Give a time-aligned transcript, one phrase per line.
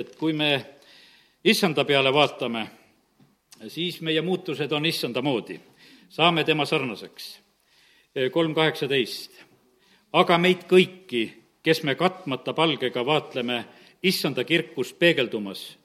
[0.00, 0.50] et kui me
[1.44, 2.64] issanda peale vaatame,
[3.68, 5.58] siis meie muutused on issanda moodi,
[6.08, 7.40] saame tema sarnaseks.
[8.32, 9.30] kolm kaheksateist.
[10.12, 11.30] aga meid kõiki,
[11.62, 13.64] kes me katmata palgega vaatleme
[14.02, 15.76] issanda kirkust peegeldumas,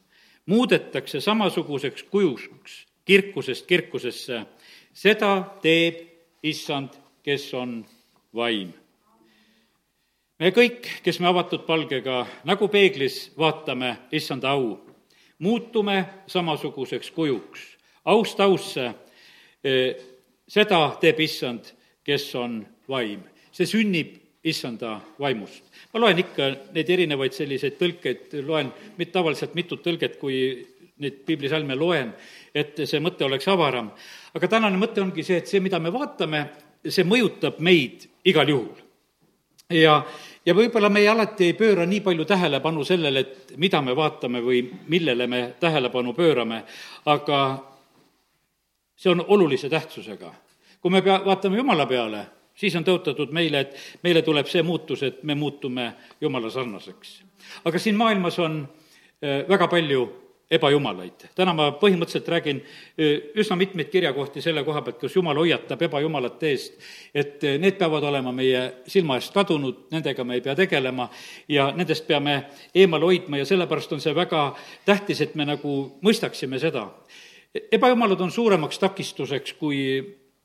[0.46, 4.46] muudetakse samasuguseks kujuks kirkusest kirkusesse,
[4.94, 6.00] seda teeb
[6.44, 6.90] issand,
[7.24, 7.86] kes on
[8.34, 8.74] vaim
[10.40, 14.76] me kõik, kes me avatud palgega nagu peeglis vaatame issanda au,
[15.40, 17.64] muutume samasuguseks kujuks,
[18.12, 18.90] aust ausse,
[20.48, 21.72] seda teeb issand,
[22.06, 22.60] kes on
[22.92, 23.24] vaim.
[23.56, 25.64] see sünnib issanda vaimust.
[25.94, 30.68] ma loen ikka neid erinevaid selliseid tõlkeid, loen mitte tavaliselt mitut tõlget, kui
[31.00, 32.14] neid piiblisalme loen,
[32.54, 33.92] et see mõte oleks avaram.
[34.34, 36.50] aga tänane mõte ongi see, et see, mida me vaatame,
[36.84, 38.85] see mõjutab meid igal juhul
[39.70, 40.04] ja,
[40.46, 44.62] ja võib-olla meie alati ei pööra nii palju tähelepanu sellele, et mida me vaatame või
[44.92, 46.64] millele me tähelepanu pöörame,
[47.06, 47.42] aga
[48.96, 50.34] see on olulise tähtsusega.
[50.82, 55.04] kui me pea, vaatame Jumala peale, siis on tõotatud meile, et meile tuleb see muutus,
[55.04, 57.24] et me muutume Jumala sarnaseks.
[57.66, 58.68] aga siin maailmas on
[59.24, 61.30] äh, väga palju ebajumalaid.
[61.36, 62.62] täna ma põhimõtteliselt räägin
[63.42, 66.76] üsna mitmeid kirjakohti selle koha pealt, kus Jumal hoiatab ebajumalate eest,
[67.14, 71.10] et need peavad olema meie silma eest kadunud, nendega me ei pea tegelema
[71.50, 72.44] ja nendest peame
[72.76, 74.48] eemale hoidma ja sellepärast on see väga
[74.86, 76.90] tähtis, et me nagu mõistaksime seda.
[77.72, 79.82] ebajumalad on suuremaks takistuseks, kui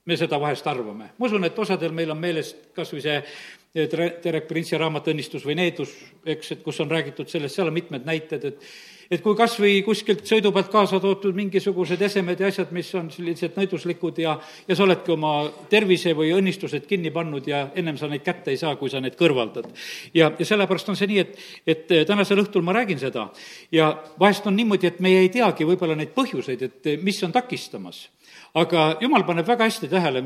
[0.07, 1.11] me seda vahest arvame.
[1.19, 3.23] ma usun, et osadel meil on meeles kas või see
[3.71, 5.93] Terek Printsi raamat Õnnistus või needus,
[6.27, 8.65] eks, et kus on räägitud sellest, seal on mitmed näited, et
[9.11, 13.09] et kui kas või kuskilt sõidu pealt kaasa toodud mingisugused esemed ja asjad, mis on
[13.11, 14.37] sellised nõiduslikud ja,
[14.69, 15.33] ja sa oledki oma
[15.73, 19.19] tervise või õnnistused kinni pannud ja ennem sa neid kätte ei saa, kui sa need
[19.19, 19.67] kõrvaldad.
[20.15, 21.35] ja, ja sellepärast on see nii, et,
[21.67, 23.27] et tänasel õhtul ma räägin seda
[23.75, 23.91] ja
[24.21, 28.09] vahest on niimoodi, et meie ei teagi võib-olla neid põhjuseid, et mis on takistamas.
[28.55, 30.23] aga jumal paneb väga hästi tähele,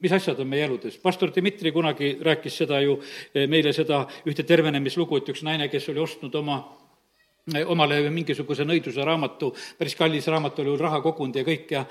[0.00, 0.98] mis asjad on meie eludes.
[1.02, 2.98] pastor Dmitri kunagi rääkis seda ju
[3.48, 6.60] meile, seda ühte tervenemislugu, et üks naine, kes oli ostnud oma
[7.66, 11.84] omale mingisuguse nõiduse raamatu, päris kallis raamat oli, raha kogunud ja kõik ja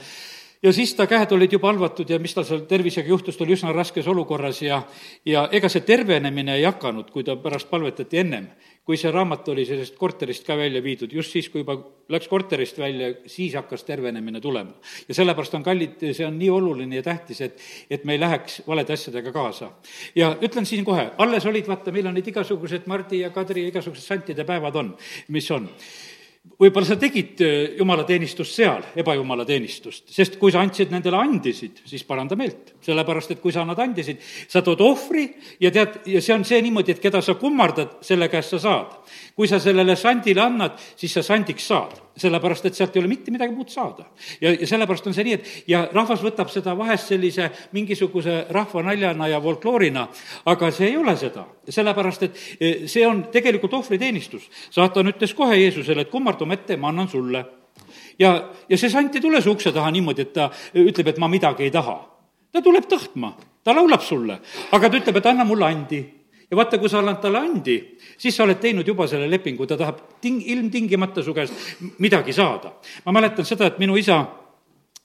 [0.63, 3.57] ja siis ta käed olid juba halvatud ja mis tal seal tervisega juhtus, ta oli
[3.57, 4.81] üsna raskes olukorras ja
[5.25, 8.49] ja ega see tervenemine ei hakanud, kui ta pärast palvetati ennem
[8.87, 11.75] kui see raamat oli sellest korterist ka välja viidud, just siis, kui juba
[12.13, 14.77] läks korterist välja, siis hakkas tervenemine tulema.
[15.09, 17.59] ja sellepärast on kallid, see on nii oluline ja tähtis, et,
[17.91, 19.73] et me ei läheks valede asjadega kaasa.
[20.15, 24.07] ja ütlen siin kohe, alles olid, vaata, meil on neid igasugused Mardi ja Kadri igasugused
[24.07, 24.93] santide päevad on,
[25.35, 25.67] mis on
[26.57, 32.37] võib-olla sa tegid äh, jumalateenistust seal, ebajumalateenistust, sest kui sa andsid nendele andisid, siis paranda
[32.39, 32.73] meelt.
[32.87, 35.27] sellepärast, et kui sa annad andisid, sa tood ohvri
[35.63, 38.95] ja tead, ja see on see niimoodi, et keda sa kummardad, selle käest sa saad.
[39.37, 43.31] Kui sa sellele sandile annad, siis sa sandiks saad sellepärast et sealt ei ole mitte
[43.31, 44.05] midagi muud saada.
[44.41, 49.29] ja, ja sellepärast on see nii, et ja rahvas võtab seda vahest sellise mingisuguse rahvanaljana
[49.31, 50.07] ja folkloorina,
[50.45, 51.45] aga see ei ole seda.
[51.69, 54.49] sellepärast, et eh, see on tegelikult ohvriteenistus.
[54.69, 57.45] saatan ütles kohe Jeesusele, et kummarda oma ette, ma annan sulle.
[58.19, 58.33] ja,
[58.69, 61.63] ja see sant ei tule su ukse taha niimoodi, et ta ütleb, et ma midagi
[61.63, 61.99] ei taha.
[62.51, 66.05] ta tuleb tahtma, ta laulab sulle, aga ta ütleb, et anna mulle andi
[66.51, 67.77] ja vaata, kui sa annad talle andi,
[68.17, 72.73] siis sa oled teinud juba selle lepingu, ta tahab ting-, ilmtingimata su käest midagi saada.
[73.05, 74.23] ma mäletan seda, et minu isa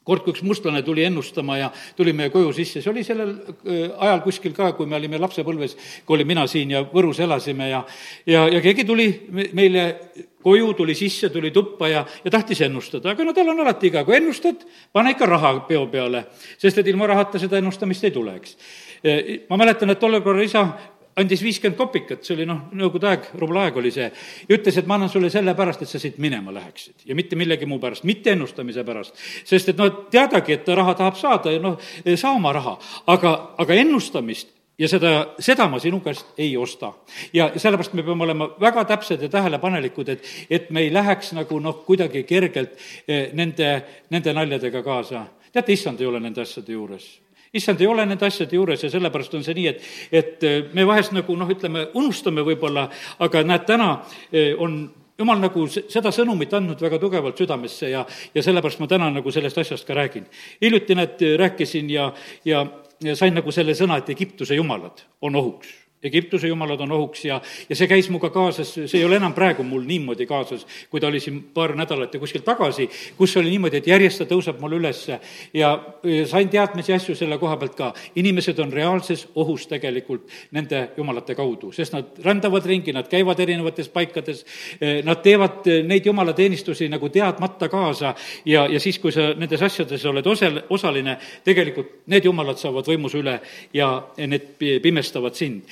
[0.03, 3.91] kord, kui üks mustlane tuli ennustama ja tuli meie koju sisse, see oli sellel äh,
[4.03, 5.77] ajal kuskil ka, kui me olime lapsepõlves,
[6.07, 7.83] kui olin mina siin ja Võrus elasime ja
[8.27, 9.09] ja, ja keegi tuli
[9.55, 9.85] meile
[10.43, 14.03] koju, tuli sisse, tuli tuppa ja, ja tahtis ennustada, aga no tal on alati iga,
[14.07, 16.25] kui ennustad, pane ikka raha peo peale,
[16.59, 18.57] sest et ilma rahata seda ennustamist ei tule, eks.
[19.03, 20.67] Äh, ma mäletan, et tollel korral isa
[21.21, 24.09] andis viiskümmend kopikat, see oli noh, nõukogude aeg, rubla-aeg oli see,
[24.49, 27.69] ja ütles, et ma annan sulle sellepärast, et sa siit minema läheksid ja mitte millegi
[27.69, 29.19] muu pärast, mitte ennustamise pärast.
[29.45, 31.79] sest et noh, teadagi, et ta raha tahab saada ja noh,
[32.17, 32.79] saa oma raha,
[33.13, 35.13] aga, aga ennustamist ja seda,
[35.43, 36.93] seda ma sinu käest ei osta.
[37.33, 41.59] ja sellepärast me peame olema väga täpsed ja tähelepanelikud, et, et me ei läheks nagu
[41.61, 43.75] noh, kuidagi kergelt eh, nende,
[44.11, 45.27] nende naljadega kaasa.
[45.53, 47.11] teate, issand ei ole nende asjade juures
[47.55, 50.87] issand ei ole nende asjade juures ja sellepärast on see nii, et, et äh, me
[50.89, 52.89] vahest nagu noh, ütleme, unustame võib-olla,
[53.25, 53.91] aga näed, täna
[54.33, 54.83] äh, on
[55.19, 59.61] jumal nagu seda sõnumit andnud väga tugevalt südamesse ja, ja sellepärast ma täna nagu sellest
[59.63, 60.27] asjast ka räägin.
[60.63, 62.13] hiljuti, näed, rääkisin ja,
[62.45, 62.65] ja,
[63.05, 67.37] ja sain nagu selle sõna, et Egiptuse jumalad on ohuks Egiptuse jumalad on ohuks ja,
[67.69, 71.07] ja see käis minuga kaasas, see ei ole enam praegu mul niimoodi kaasas, kui ta
[71.07, 74.75] oli siin paar nädalat ja kuskil tagasi, kus oli niimoodi, et järjest ta tõuseb mul
[74.81, 75.21] ülesse
[75.55, 75.71] ja,
[76.03, 77.93] ja sain teadmisi asju selle koha pealt ka.
[78.19, 83.89] inimesed on reaalses ohus tegelikult nende jumalate kaudu, sest nad rändavad ringi, nad käivad erinevates
[83.89, 84.45] paikades,
[85.07, 88.15] nad teevad neid jumalateenistusi nagu teadmata kaasa
[88.45, 93.23] ja, ja siis, kui sa nendes asjades oled osal-, osaline, tegelikult need jumalad saavad võimuse
[93.23, 93.39] üle
[93.75, 94.51] ja need
[94.83, 95.71] pimestavad sind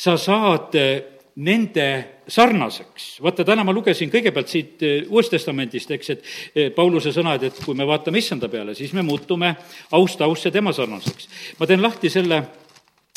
[0.00, 1.02] sa saad eh,
[1.44, 1.86] nende
[2.30, 3.20] sarnaseks.
[3.20, 7.60] vaata, täna ma lugesin kõigepealt siit eh, Uuest Testamendist, eks, et eh, Pauluse sõnad, et
[7.64, 9.52] kui me vaatame issanda peale, siis me muutume
[9.96, 11.28] aust ausse tema sarnaseks.
[11.60, 12.42] ma teen lahti selle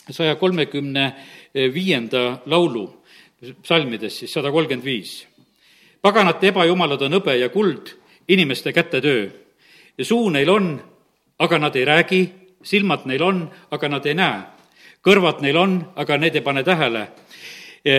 [0.03, 1.05] saja kolmekümne
[1.71, 2.89] viienda laulu
[3.61, 5.27] psalmides, siis sada kolmkümmend viis.
[6.01, 7.93] paganate ebajumalad on hõbe ja kuld,
[8.27, 9.29] inimeste käte töö.
[10.01, 10.75] suu neil on,
[11.39, 12.21] aga nad ei räägi,
[12.63, 14.52] silmad neil on, aga nad ei näe
[15.03, 17.07] kõrvad neil on, aga need ei pane tähele.
[17.83, 17.95] E,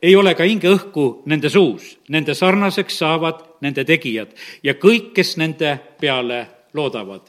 [0.00, 4.30] ei ole ka hingeõhku nende suus, nende sarnaseks saavad nende tegijad
[4.64, 7.20] ja kõik, kes nende peale loodavad.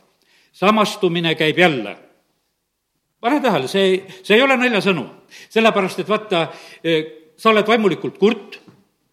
[0.52, 1.98] samastumine käib jälle.
[3.20, 5.04] pane tähele, see, see ei ole naljasõnu,
[5.50, 6.48] sellepärast et vaata,
[6.84, 7.04] e,
[7.38, 8.60] sa oled vaimulikult kurt,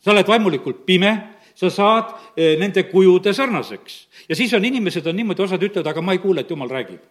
[0.01, 4.09] sa oled vaimulikult pime, sa saad e, nende kujude sarnaseks.
[4.29, 7.03] ja siis on inimesed on niimoodi, osad ütlevad, aga ma ei kuule, et jumal räägib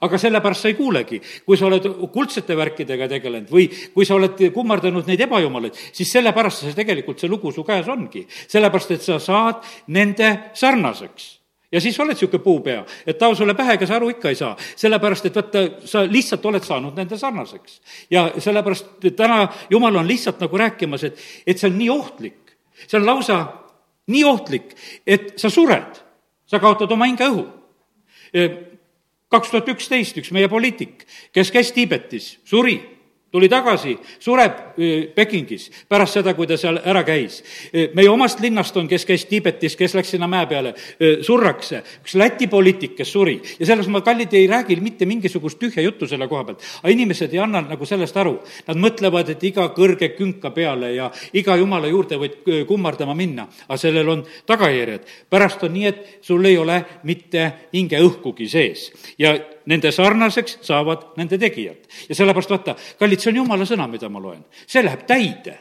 [0.00, 1.20] aga sellepärast sa ei kuulegi.
[1.46, 6.66] kui sa oled kuldsete värkidega tegelenud või kui sa oled kummardanud neid ebajumalaid, siis sellepärast
[6.66, 8.26] see tegelikult, see lugu su käes ongi.
[8.48, 11.36] sellepärast, et sa saad nende sarnaseks
[11.72, 14.56] ja siis oled niisugune puupea, et tao sulle pähe, ega sa aru ikka ei saa.
[14.76, 17.80] sellepärast, et vaata, sa lihtsalt oled saanud nende sarnaseks.
[18.10, 22.56] ja sellepärast täna Jumal on lihtsalt nagu rääkimas, et, et see on nii ohtlik.
[22.86, 23.46] see on lausa
[24.06, 24.74] nii ohtlik,
[25.06, 26.02] et sa sured,
[26.46, 27.46] sa kaotad oma hinge õhu
[29.36, 31.04] kaks tuhat üksteist üks meie poliitik,
[31.36, 32.78] kes käis Tiibetis, suri
[33.36, 33.92] tuli tagasi,
[34.22, 34.76] sureb
[35.14, 37.42] Pekingis pärast seda, kui ta seal ära käis.
[37.94, 40.72] meie omast linnast on, kes käis Tiibetis, kes läks sinna mäe peale,
[41.26, 41.82] surrakse.
[42.00, 46.08] üks Läti poliitik, kes suri ja selles ma, kallid, ei räägi mitte mingisugust tühja juttu
[46.08, 46.64] selle koha pealt.
[46.82, 48.38] aga inimesed ei anna nagu sellest aru.
[48.66, 52.38] Nad mõtlevad, et iga kõrge künka peale ja iga jumala juurde võid
[52.68, 55.04] kummardama minna, aga sellel on tagajärjed.
[55.30, 58.88] pärast on nii, et sul ei ole mitte hingeõhkugi sees
[59.18, 59.36] ja
[59.66, 61.86] nende sarnaseks saavad nende tegijad.
[62.08, 64.44] ja sellepärast vaata, kallid, see on jumala sõna, mida ma loen.
[64.66, 65.58] see läheb täide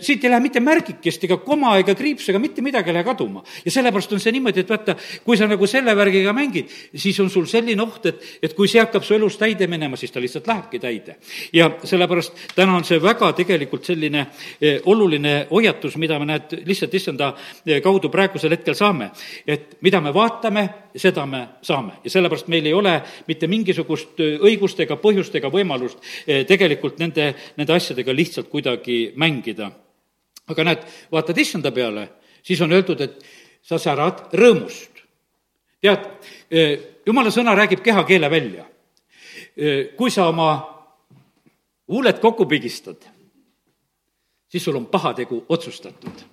[0.00, 3.42] siit ei lähe mitte märgikest ega koma ega kriips ega mitte midagi ei lähe kaduma.
[3.64, 7.30] ja sellepärast on see niimoodi, et vaata, kui sa nagu selle värgiga mängid, siis on
[7.30, 10.46] sul selline oht, et, et kui see hakkab su elus täide minema, siis ta lihtsalt
[10.46, 11.16] lähebki täide.
[11.52, 14.26] ja sellepärast täna on see väga tegelikult selline
[14.60, 17.32] eh, oluline hoiatus, mida me näed, lihtsalt issanda
[17.66, 19.10] eh, kaudu praegusel hetkel saame.
[19.46, 22.94] et mida me vaatame, seda me saame ja sellepärast meil ei ole
[23.28, 25.98] mitte mingisugust eh, õigust ega põhjust ega võimalust
[26.48, 29.70] tegelikult nende, nende asjadega lihtsalt kuidagi mängida mängida.
[30.48, 32.08] aga näed, vaatad issanda peale,
[32.42, 33.24] siis on öeldud, et
[33.62, 35.04] sa särad rõõmust.
[35.80, 36.06] tead,
[36.50, 38.64] eh, jumala sõna räägib kehakeele välja.
[39.56, 40.78] Eh, kui sa oma
[41.88, 42.96] huuled kokku pigistad,
[44.48, 46.24] siis sul on pahategu otsustatud.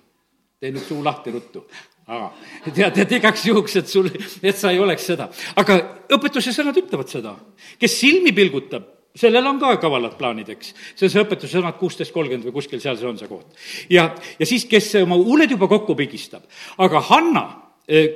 [0.60, 1.66] tee nüüd suu lahti ruttu
[2.06, 2.32] aa,
[2.74, 4.08] tead, et igaks juhuks, et sul,
[4.42, 5.28] et sa ei oleks seda.
[5.56, 5.76] aga
[6.08, 7.36] õpetuse sõnad ütlevad seda.
[7.78, 10.72] kes silmi pilgutab, sellel on ka kavalad plaanid, eks.
[10.94, 13.46] see on see õpetuse sõnad kuusteist kolmkümmend või kuskil seal see on see koht.
[13.92, 16.44] ja, ja siis, kes oma huuled juba kokku pigistab,
[16.78, 17.46] aga Hanna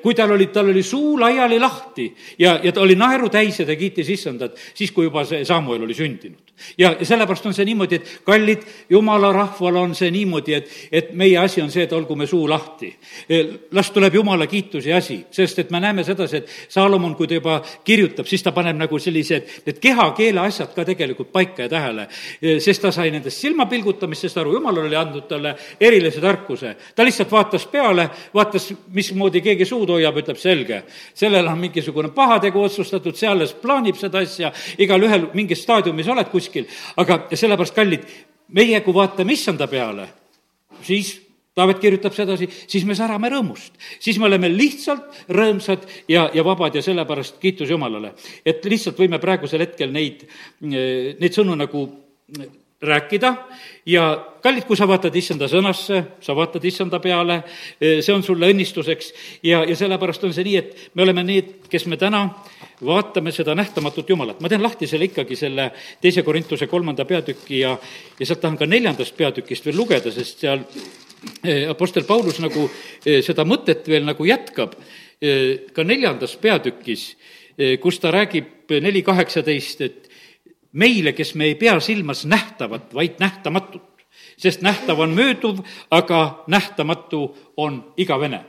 [0.02, 2.08] kui tal oli, tal oli suu laiali lahti
[2.38, 5.84] ja, ja ta oli naeru täis ja ta kiitis issandat siis, kui juba see Samuel
[5.86, 6.50] oli sündinud.
[6.78, 11.12] ja, ja sellepärast on see niimoodi, et kallid, jumala rahval on see niimoodi, et, et
[11.16, 12.90] meie asi on see, et olgu me suu lahti.
[13.28, 17.38] Eh, las tuleb jumala kiituse asi, sest et me näeme sedasi, et Saalomon, kui ta
[17.38, 22.08] juba kirjutab, siis ta paneb nagu sellised, need keha-keele asjad ka tegelikult paika ja tähele.
[22.42, 26.76] Eh, sest ta sai nendest silmapilgutamistest aru, jumal oli andnud talle erilise tarkuse.
[26.96, 30.82] ta lihtsalt vaatas peale, vaatas, mismoodi keegi keegi suud hoiab, ütleb selge,
[31.16, 36.68] sellel on mingisugune pahategu otsustatud, see alles plaanib seda asja, igalühel mingis staadiumis oled kuskil,
[37.00, 38.06] aga sellepärast, kallid,
[38.56, 40.08] meie, kui vaatame issanda peale,
[40.86, 41.18] siis
[41.50, 43.74] Taavet kirjutab sedasi, siis me särame rõõmust.
[43.98, 48.14] siis me oleme lihtsalt rõõmsad ja, ja vabad ja sellepärast kiitus Jumalale.
[48.46, 50.22] et lihtsalt võime praegusel hetkel neid,
[50.62, 51.82] neid sõnu nagu
[52.82, 53.34] rääkida.
[53.86, 57.40] Ja kallid, kui sa vaatad issanda sõnasse, sa vaatad issanda peale,
[57.80, 59.12] see on sulle õnnistuseks.
[59.44, 62.22] Ja, ja sellepärast on see nii, et me oleme need, kes me täna
[62.84, 64.40] vaatame seda nähtamatut Jumalat.
[64.40, 65.70] ma teen lahti selle ikkagi, selle
[66.00, 67.76] teise Korintuse kolmanda peatüki ja,
[68.18, 70.64] ja sealt tahan ka neljandast peatükist veel lugeda, sest seal
[71.44, 72.64] eh, Apostel Paulus nagu
[73.04, 74.76] eh, seda mõtet veel nagu jätkab.
[75.20, 77.02] Ka neljandas peatükis,
[77.82, 80.09] kus ta räägib neli kaheksateist, et
[80.72, 83.82] meile, kes me ei pea silmas nähtavat, vaid nähtamatut.
[84.36, 85.58] sest nähtav on mööduv,
[85.90, 88.44] aga nähtamatu on igavene.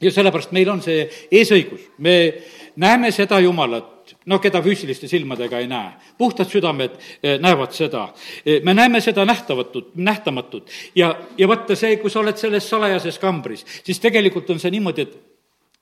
[0.00, 2.34] ja sellepärast meil on see eesõigus, me
[2.76, 5.92] näeme seda Jumalat, noh, keda füüsiliste silmadega ei näe.
[6.18, 6.90] puhtad südamed
[7.22, 8.08] eh, näevad seda.
[8.46, 13.18] Eh, me näeme seda nähtavatut, nähtamatut ja, ja vaata see, kui sa oled selles salajases
[13.18, 15.35] kambris, siis tegelikult on see niimoodi, et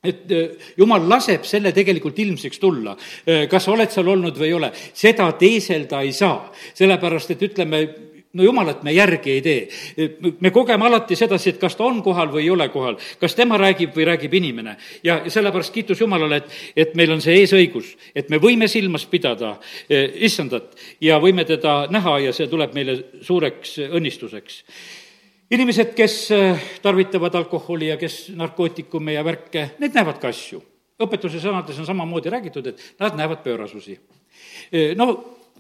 [0.04, 2.96] et äh, jumal laseb selle tegelikult ilmsiks tulla.
[3.26, 7.46] Äh, kas sa oled seal olnud või ei ole, seda teeselda ei saa, sellepärast et
[7.48, 7.84] ütleme,
[8.34, 10.10] no jumalat me järgi ei tee.
[10.40, 13.58] me kogeme alati sedasi, et kas ta on kohal või ei ole kohal, kas tema
[13.60, 14.76] räägib või räägib inimene.
[15.04, 19.54] ja sellepärast kiitus Jumalale, et, et meil on see eesõigus, et me võime silmas pidada
[19.54, 24.62] äh, issandat ja võime teda näha ja see tuleb meile suureks õnnistuseks
[25.54, 30.62] inimesed, kes äh, tarvitavad alkoholi ja kes narkootikume ja värke, need näevad ka asju.
[31.04, 33.98] õpetuse sõnades on samamoodi räägitud, et nad näevad pöörasusi.
[34.70, 35.08] Äh, no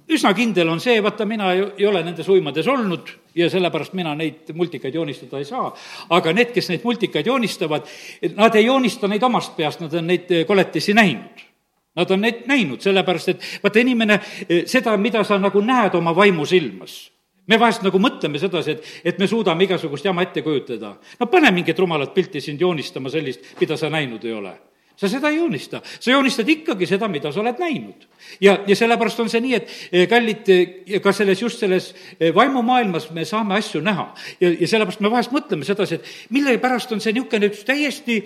[0.08, 4.52] üsna kindel on see, vaata, mina ei ole nendes uimades olnud ja sellepärast mina neid
[4.54, 5.72] multikaid joonistada ei saa,
[6.10, 7.88] aga need, kes neid multikaid joonistavad,
[8.36, 11.50] nad ei joonista neid omast peast, nad on neid koletisi näinud.
[11.94, 14.18] Nad on neid näinud, sellepärast et vaata, inimene,
[14.66, 17.13] seda, mida sa nagu näed oma vaimusilmas
[17.46, 20.94] me vahest nagu mõtleme sedasi, et, et me suudame igasugust jama ette kujutada.
[21.20, 24.54] no pane mingit rumalat pilti sind joonistama sellist, mida sa näinud ei ole
[24.96, 28.06] sa seda ei joonista, sa joonistad ikkagi seda, mida sa oled näinud.
[28.40, 32.30] ja, ja sellepärast on see nii, et eh, kallid, eh, ka selles, just selles eh,
[32.34, 34.06] vaimumaailmas me saame asju näha.
[34.40, 38.20] ja, ja sellepärast me vahest mõtleme sedasi, et millepärast on see niisugune üks täiesti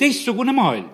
[0.00, 0.88] teistsugune maailm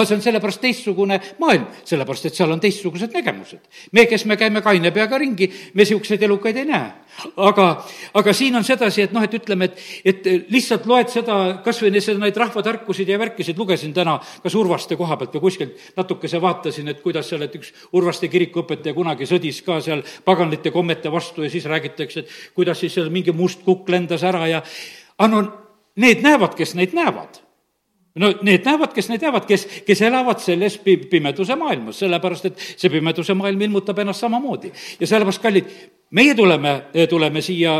[0.00, 3.60] aga see on sellepärast teistsugune maailm, sellepärast et seal on teistsugused nägemused.
[3.92, 6.90] me, kes me käime kaine peaga ringi, me niisuguseid elukaid ei näe.
[7.36, 7.66] aga,
[8.14, 12.00] aga siin on sedasi, et noh, et ütleme, et, et lihtsalt loed seda, kas või
[12.00, 16.88] seda, neid rahvatarkusid ja värkisid, lugesin täna kas Urvaste koha pealt või kuskilt natukese vaatasin,
[16.92, 21.52] et kuidas seal, et üks Urvaste kirikuõpetaja kunagi sõdis ka seal paganlite kommete vastu ja
[21.52, 24.62] siis räägitakse, et kuidas siis seal mingi must kukk lendas ära ja
[25.18, 25.44] aga no
[26.00, 27.42] need näevad, kes neid näevad
[28.14, 32.66] no need näevad, kes neid näevad, kes, kes elavad selles pi-, pimeduse maailmas, sellepärast et
[32.74, 34.72] see pimeduse maailm ilmutab ennast samamoodi.
[35.00, 35.70] ja sellepärast, kallid,
[36.10, 36.74] meie tuleme,
[37.08, 37.78] tuleme siia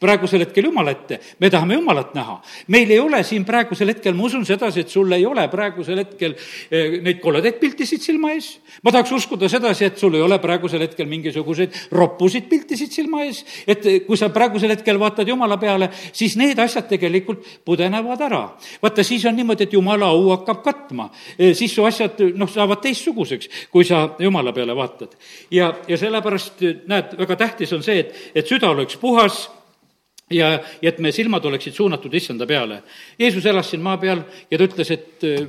[0.00, 2.38] praegusel hetkel Jumala ette, me tahame Jumalat näha.
[2.68, 6.34] meil ei ole siin praegusel hetkel, ma usun sedasi, et sul ei ole praegusel hetkel
[6.70, 8.60] eh, neid koledaid piltisid silma ees.
[8.82, 13.42] ma tahaks uskuda sedasi, et sul ei ole praegusel hetkel mingisuguseid roppusid piltisid silma ees,
[13.66, 18.44] et eh, kui sa praegusel hetkel vaatad Jumala peale, siis need asjad tegelikult pudenevad ära.
[18.82, 22.80] vaata, siis on niimoodi, et Jumala au hakkab katma, eh, siis su asjad, noh, saavad
[22.80, 25.12] teistsuguseks, kui sa Jumala peale vaatad.
[25.50, 29.44] ja, ja sellepärast, näed, väga tähtis on see, et, et süda oleks puhas
[30.30, 30.52] ja,
[30.82, 32.82] ja et meie silmad oleksid suunatud issanda peale.
[33.18, 35.48] Jeesus elas siin maa peal ja ta ütles, et äh,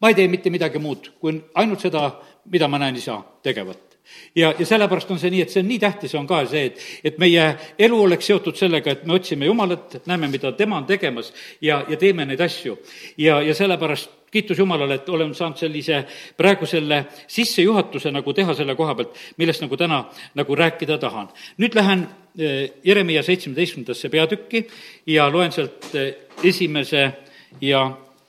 [0.00, 2.10] ma ei tee mitte midagi muud, kui ainult seda,
[2.50, 3.88] mida ma näen isa tegevat
[4.34, 6.84] ja, ja sellepärast on see nii, et see on nii tähtis, on ka see, et,
[7.10, 7.44] et meie
[7.78, 11.98] elu oleks seotud sellega, et me otsime Jumalat, näeme, mida tema on tegemas ja, ja
[12.00, 12.78] teeme neid asju.
[13.18, 16.02] ja, ja sellepärast kiitus Jumalale, et olen saanud sellise
[16.36, 20.04] praegu selle sissejuhatuse nagu teha selle koha pealt, millest nagu täna
[20.36, 21.28] nagu rääkida tahan.
[21.58, 24.66] nüüd lähen eh, Jeremiah seitsmeteistkümnendasse peatükki
[25.06, 26.14] ja loen sealt eh,
[26.44, 27.12] esimese
[27.60, 27.82] ja,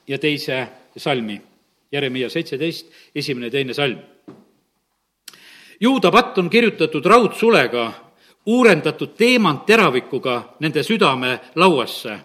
[0.07, 1.41] ja teise salmi.
[1.91, 3.97] Jeremiah seitseteist, esimene ja teine salm.
[5.79, 7.91] juuda patt on kirjutatud raudsulega,
[8.45, 12.19] uurendatud teemantteravikuga nende südame lauasse,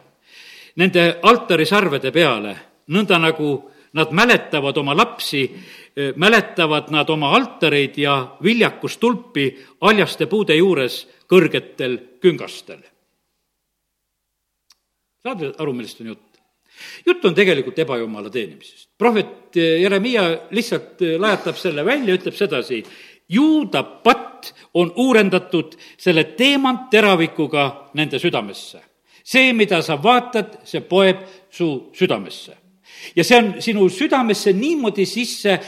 [0.76, 2.56] nende altarisarvede peale
[2.92, 3.54] nõnda nagu
[3.94, 5.44] nad mäletavad oma lapsi,
[6.16, 9.46] mäletavad nad oma altareid ja viljakustulpi
[9.80, 12.82] haljaste puude juures kõrgetel küngastel.
[15.22, 16.40] saad aru, millest on jutt?
[17.06, 18.88] jutt on tegelikult ebajumala teenimisest.
[18.98, 22.84] prohvet Jeremiah lihtsalt lajatab selle välja, ütleb sedasi,
[23.28, 28.82] juuda patt on uurendatud selle teemantteravikuga nende südamesse.
[29.24, 32.63] see, mida sa vaatad, see poeb su südamesse
[33.16, 35.58] ja see on sinu südamesse niimoodi sisse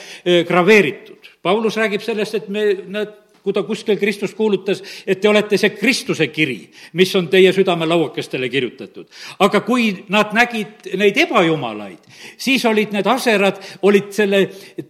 [0.48, 1.32] graveeritud.
[1.42, 3.14] Paulus räägib sellest, et me, nad
[3.46, 6.64] kui ta kuskil Kristus kuulutas, et te olete see Kristuse kiri,
[6.98, 9.06] mis on teie südamelauakestele kirjutatud.
[9.38, 12.10] aga kui nad nägid neid ebajumalaid,
[12.42, 14.40] siis olid need aserad, olid selle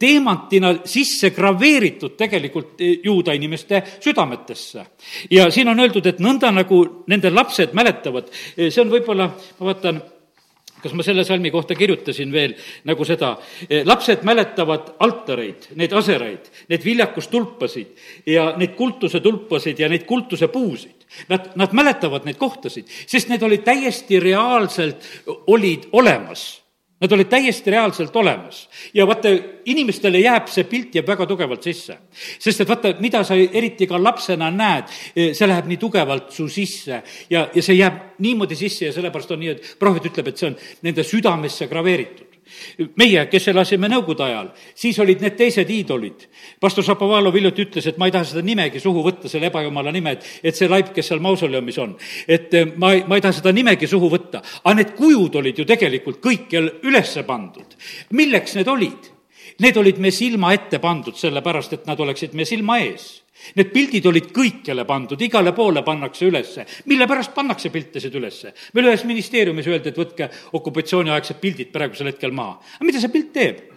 [0.01, 4.87] teemantina sisse graveeritud tegelikult juuda inimeste südametesse.
[5.31, 10.01] ja siin on öeldud, et nõnda nagu nende lapsed mäletavad, see on võib-olla, ma vaatan,
[10.87, 12.55] kas ma selle salmi kohta kirjutasin veel
[12.89, 13.35] nagu seda,
[13.69, 20.49] eh, lapsed mäletavad altareid, neid aseraid, neid viljakustulpasid ja neid kultuse tulpasid ja neid kultuse
[20.53, 20.95] puusid.
[21.31, 25.05] Nad, nad mäletavad neid kohtasid, sest need olid täiesti reaalselt,
[25.47, 26.49] olid olemas
[27.01, 28.69] Nad olid täiesti reaalselt olemas.
[28.95, 29.29] Ja vaata,
[29.69, 31.99] inimestele jääb see pilt jääb väga tugevalt sisse.
[32.39, 37.03] sest et vaata, mida sa eriti ka lapsena näed, see läheb nii tugevalt su sisse.
[37.31, 40.49] Ja, ja see jääb niimoodi sisse ja sellepärast on nii, et prohvet ütleb, et see
[40.49, 40.57] on
[40.89, 42.26] nende südamesse graveeritud
[42.97, 46.27] meie, kes elasime Nõukogude ajal, siis olid need teised iidolid.
[46.61, 50.17] pastor Šapovalov hiljuti ütles, et ma ei taha seda nimegi suhu võtta, selle ebajumala nime,
[50.17, 51.97] et, et see laip, kes seal mausoleumis on.
[52.29, 55.69] et eh, ma, ma ei taha seda nimegi suhu võtta, aga need kujud olid ju
[55.69, 57.77] tegelikult kõikjal ülesse pandud.
[58.11, 59.16] milleks need olid?
[59.59, 63.15] Need olid meie silma ette pandud, sellepärast et nad oleksid meie silma ees
[63.57, 66.65] Need pildid olid kõikjale pandud, igale poole pannakse ülesse.
[66.87, 68.53] mille pärast pannakse piltesid ülesse?
[68.75, 72.59] meil ühes ministeeriumis öeldi, et võtke okupatsiooniaegsed pildid praegusel hetkel maha.
[72.77, 73.76] aga mida see pilt teeb?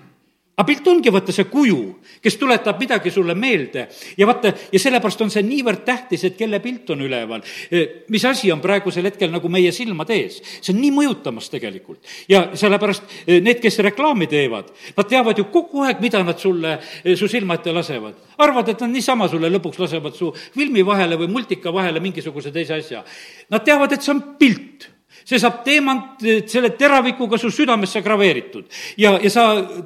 [0.59, 1.79] Aga pilt ongi vaata see kuju,
[2.19, 3.85] kes tuletab midagi sulle meelde
[4.19, 7.45] ja vaata, ja sellepärast on see niivõrd tähtis, et kelle pilt on üleval.
[7.71, 12.03] E, mis asi on praegusel hetkel nagu meie silmade ees, see on nii mõjutamas tegelikult.
[12.27, 16.75] ja sellepärast e, need, kes reklaami teevad, nad teavad ju kogu aeg, mida nad sulle,
[17.03, 18.19] e, su silma ette lasevad.
[18.43, 22.75] arvad, et nad niisama sulle lõpuks lasevad su filmi vahele või multika vahele mingisuguse teise
[22.83, 23.05] asja.
[23.49, 24.91] Nad teavad, et see on pilt
[25.25, 28.65] see saab teemant selle teravikuga su südamesse graveeritud.
[28.97, 29.45] ja, ja sa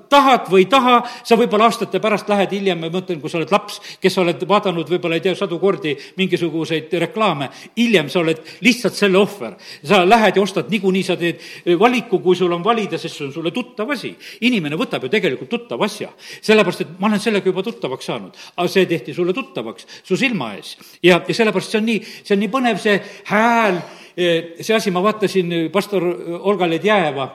[0.10, 3.52] tahad või ei taha, sa võib-olla aastate pärast lähed hiljem, ma mõtlen, kui sa oled
[3.52, 8.44] laps, kes sa oled vaadanud võib-olla ei tea, sadu kordi mingisuguseid reklaame, hiljem sa oled
[8.66, 9.58] lihtsalt selle ohver.
[9.84, 11.42] sa lähed ja ostad, niikuinii sa teed
[11.80, 14.16] valiku, kui sul on valida, sest see on sulle tuttav asi.
[14.42, 16.12] inimene võtab ju tegelikult tuttava asja,
[16.42, 18.38] sellepärast et ma olen sellega juba tuttavaks saanud.
[18.56, 22.36] aga see tehti sulle tuttavaks su silma ees ja, ja sellepärast see on nii, see
[22.36, 23.00] on nii põnev, see
[23.30, 23.82] hääl
[24.16, 26.06] see asi, ma vaatasin pastor
[26.42, 27.30] Olga Ledjäeva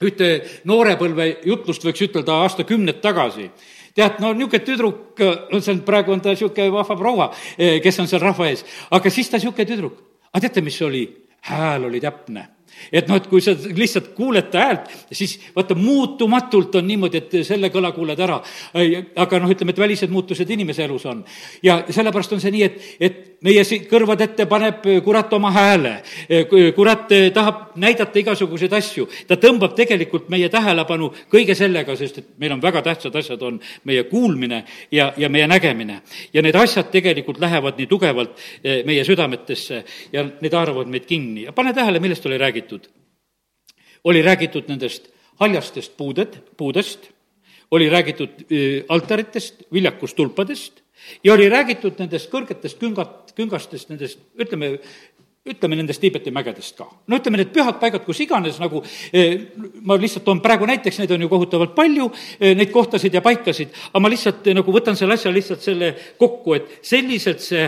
[0.00, 0.30] ühte
[0.64, 3.50] noorepõlve jutlust, võiks ütelda aastakümneid tagasi
[3.94, 5.18] tead, no niisugune tüdruk,
[5.58, 7.26] see on, praegu on ta niisugune vahva proua,
[7.56, 8.64] kes on seal rahva ees,
[8.96, 9.98] aga siis ta niisugune tüdruk.
[10.32, 11.04] aga teate, mis oli?
[11.40, 12.42] hääl oli täpne
[12.92, 17.34] et noh, et kui sa lihtsalt kuuled ta häält, siis vaata, muutumatult on niimoodi, et
[17.46, 18.38] selle kõla kuuled ära.
[19.24, 21.24] aga noh, ütleme, et välised muutused inimese elus on.
[21.62, 25.92] ja sellepärast on see nii, et, et meie kõrvad ette paneb kurat oma hääle.
[26.74, 32.52] kurat tahab näidata igasuguseid asju, ta tõmbab tegelikult meie tähelepanu kõige sellega, sest et meil
[32.52, 36.02] on väga tähtsad asjad, on meie kuulmine ja, ja meie nägemine.
[36.32, 41.46] ja need asjad tegelikult lähevad nii tugevalt eh, meie südametesse ja need haaravad meid kinni
[41.48, 42.88] ja pane tähele, millest oli räägitud.
[44.04, 45.08] oli räägitud nendest
[45.40, 47.10] haljastest puuded, puudest,
[47.70, 48.28] oli räägitud
[48.88, 50.82] altaritest, viljakustulpadest
[51.24, 54.76] ja oli räägitud nendest kõrgetest küngat, küngastest, nendest, ütleme,
[55.48, 56.86] ütleme nendest Tiibeti mägedest ka.
[57.08, 58.82] no ütleme, need pühad paigad, kus iganes nagu,
[59.88, 62.10] ma lihtsalt toon praegu näiteks, neid on ju kohutavalt palju,
[62.40, 66.78] neid kohtasid ja paikasid, aga ma lihtsalt nagu võtan selle asja lihtsalt selle kokku, et
[66.86, 67.64] selliselt see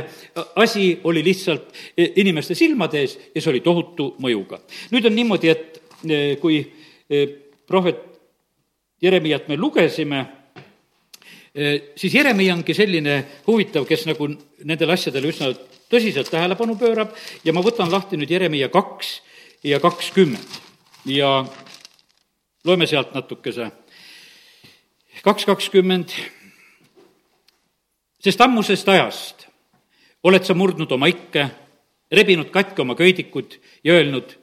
[0.61, 4.61] asi oli lihtsalt inimeste silmade ees ja see oli tohutu mõjuga.
[4.93, 5.83] nüüd on niimoodi, et
[6.41, 6.61] kui
[7.67, 8.09] prohvet
[9.03, 10.27] Jeremiat me lugesime,
[11.97, 14.29] siis Jeremia ongi selline huvitav, kes nagu
[14.65, 15.51] nendele asjadele üsna
[15.93, 17.13] tõsiselt tähelepanu pöörab
[17.45, 19.19] ja ma võtan lahti nüüd Jeremiah kaks
[19.65, 20.61] ja kakskümmend
[21.05, 21.45] ja
[22.65, 23.71] loeme sealt natukese.
[25.23, 26.11] kaks kakskümmend,
[28.23, 29.47] sest ammusest ajast
[30.23, 31.49] oled sa murdnud oma ikke,
[32.13, 34.39] rebinud katki oma köidikud ja öelnud,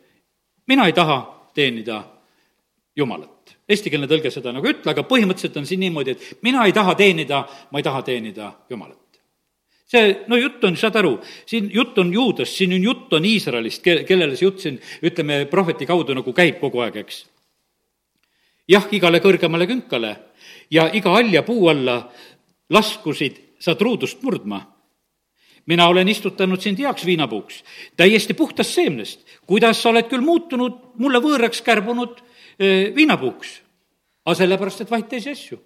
[0.67, 2.04] mina ei taha teenida
[2.95, 3.38] Jumalat.
[3.69, 7.43] Eestikeelne tõlge seda nagu ütle, aga põhimõtteliselt on siin niimoodi, et mina ei taha teenida,
[7.71, 9.10] ma ei taha teenida Jumalat
[9.89, 11.15] see, no jutt on, saad aru,
[11.49, 15.43] siin jutt on juudest, siin on jutt on Iisraelist, ke-, kellele see jutt siin, ütleme,
[15.51, 17.23] prohveti kaudu nagu käib kogu aeg, eks.
[18.69, 20.15] jah, igale kõrgemale künkale
[20.73, 22.03] ja iga halja puu alla
[22.69, 24.62] laskusid sa truudust murdma.
[25.69, 27.63] mina olen istutanud sind heaks viinapuuks,
[27.97, 29.25] täiesti puhtast seemnest.
[29.45, 32.21] kuidas sa oled küll muutunud mulle võõraks kärbunud
[32.95, 33.62] viinapuuks?
[34.26, 35.58] aga sellepärast, et vaid teisi asju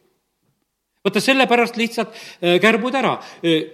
[1.04, 3.18] vaata, sellepärast lihtsalt äh, kärbud ära.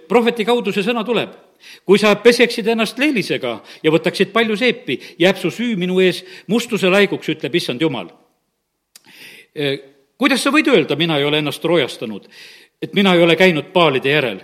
[0.08, 1.36] Prohveti kaudu see sõna tuleb.
[1.84, 3.50] kui sa peseksid ennast leelisega
[3.84, 8.08] ja võtaksid palju seepi, jääb su süü minu ees mustuse laiguks, ütleb issand jumal.
[10.16, 12.30] Kuidas sa võid öelda, mina ei ole ennast roojastanud,
[12.80, 14.40] et mina ei ole käinud paalide järel?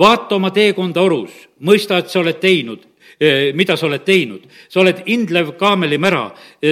[0.00, 2.86] vaata oma teekonda orus, mõista, et sa oled teinud,
[3.54, 4.46] mida sa oled teinud.
[4.68, 6.30] sa oled indlev kaamelimära,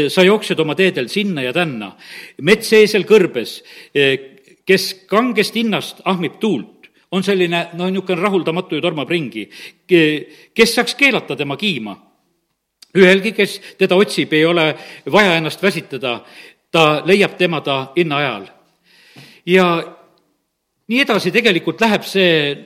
[0.08, 1.92] sa jooksed oma teedel sinna ja tänna.
[2.42, 3.62] metseesel kõrbes,
[4.64, 9.48] kes kangest hinnast ahmib tuult, on selline noh, niisugune rahuldamatu ja tormab ringi.
[10.54, 11.96] kes saaks keelata tema kiima?
[12.96, 14.72] ühelgi, kes teda otsib, ei ole
[15.12, 16.22] vaja ennast väsitada,
[16.72, 18.48] ta leiab tema ta hinna ajal.
[19.46, 19.66] ja
[20.88, 22.56] nii edasi tegelikult läheb see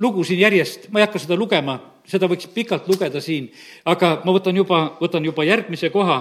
[0.00, 3.46] lugu siin järjest, ma ei hakka seda lugema, seda võiks pikalt lugeda siin,
[3.88, 6.18] aga ma võtan juba, võtan juba järgmise koha,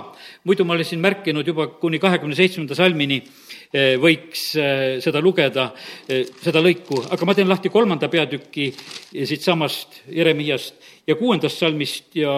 [0.48, 5.70] muidu ma olen siin märkinud juba kuni kahekümne seitsmenda salmini eh, võiks eh, seda lugeda,
[6.08, 8.70] eh, seda lõiku, aga ma teen lahti kolmanda peatüki
[9.12, 12.32] siitsamast Jeremiast ja kuuendast salmist ja,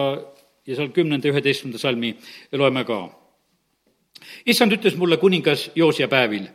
[0.66, 2.16] ja seal kümnenda, üheteistkümnenda salmi
[2.58, 3.04] loeme ka.
[4.46, 6.48] issand ütles mulle kuningas Joosia päevil,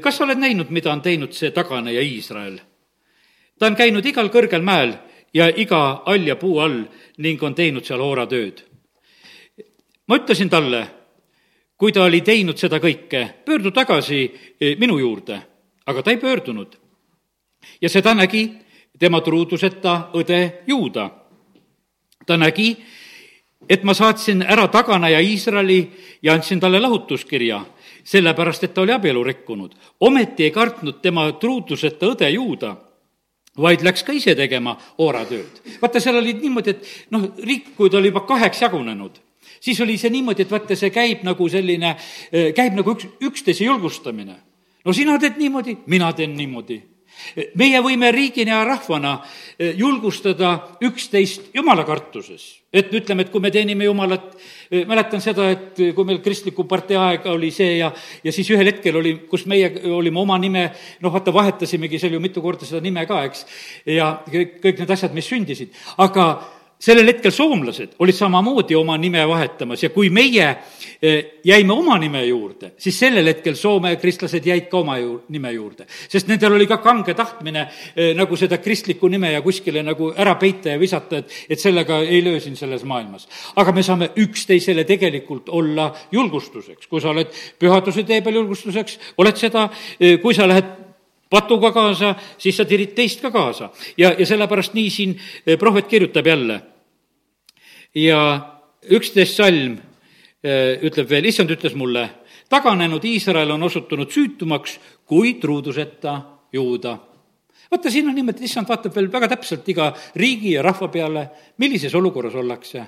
[0.00, 2.60] kas sa oled näinud, mida on teinud see taganeja Iisrael?
[3.58, 4.94] ta on käinud igal kõrgel mäel
[5.34, 6.84] ja iga halja puu all
[7.18, 8.62] ning on teinud seal hooratööd.
[10.06, 10.86] ma ütlesin talle,
[11.76, 14.20] kui ta oli teinud seda kõike, pöördu tagasi
[14.60, 15.40] eh, minu juurde,
[15.86, 16.76] aga ta ei pöördunud.
[17.80, 18.52] ja seda nägi
[18.98, 21.10] tema truuduseta õde Juuda.
[22.26, 22.76] ta nägi,
[23.68, 25.90] et ma saatsin ära taganeja Iisraeli
[26.22, 27.64] ja andsin talle lahutuskirja,
[28.04, 29.74] sellepärast et ta oli abielu rikkunud.
[30.00, 32.76] ometi ei kartnud tema truuduseta õde Juuda
[33.60, 35.60] vaid läks ka ise tegema hooratööd.
[35.82, 39.20] vaata, seal oli niimoodi, et noh, riik, kui ta oli juba kaheks jagunenud,
[39.60, 41.94] siis oli see niimoodi, et vaata, see käib nagu selline,
[42.56, 44.36] käib nagu üks, üksteise julgustamine.
[44.84, 46.82] no sina teed niimoodi, mina teen niimoodi
[47.58, 49.14] meie võime riigina ja rahvana
[49.58, 52.60] eh, julgustada üksteist jumala kartuses.
[52.74, 54.34] et ütleme, et kui me teenime Jumalat,
[54.70, 57.92] eh, mäletan seda, et kui meil kristliku partei aeg oli see ja,
[58.24, 60.66] ja siis ühel hetkel oli, kus meie olime oma nime,
[61.00, 63.46] noh, vaata, vahetasimegi seal ju mitu korda seda nime ka, eks,
[63.86, 66.28] ja kõik, kõik need asjad, mis sündisid, aga
[66.80, 70.46] sellel hetkel soomlased olid samamoodi oma nime vahetamas ja kui meie
[71.02, 75.52] eh, jäime oma nime juurde, siis sellel hetkel Soome kristlased jäid ka oma ju, nime
[75.54, 75.86] juurde.
[76.08, 80.36] sest nendel oli ka kange tahtmine eh, nagu seda kristlikku nime ja kuskile nagu ära
[80.40, 83.28] peita ja visata, et, et sellega ei löö siin selles maailmas.
[83.56, 89.36] aga me saame üksteisele tegelikult olla julgustuseks, kui sa oled pühaduse tee peal julgustuseks, oled
[89.36, 89.68] seda,
[90.00, 90.83] eh, kui sa lähed
[91.34, 93.70] patuga kaasa, siis sa tirid teist ka kaasa.
[93.98, 95.16] ja, ja sellepärast nii siin
[95.46, 96.60] eh, prohvet kirjutab jälle.
[97.94, 98.20] ja
[98.90, 99.78] üksteist salm
[100.42, 102.08] eh, ütleb veel, issand ütles mulle,
[102.48, 106.20] taganenud Iisrael on osutunud süütumaks kui truuduseta
[106.52, 106.98] juuda
[107.70, 111.94] vaata, siin on niimoodi, issand vaatab veel väga täpselt iga riigi ja rahva peale, millises
[111.94, 112.84] olukorras ollakse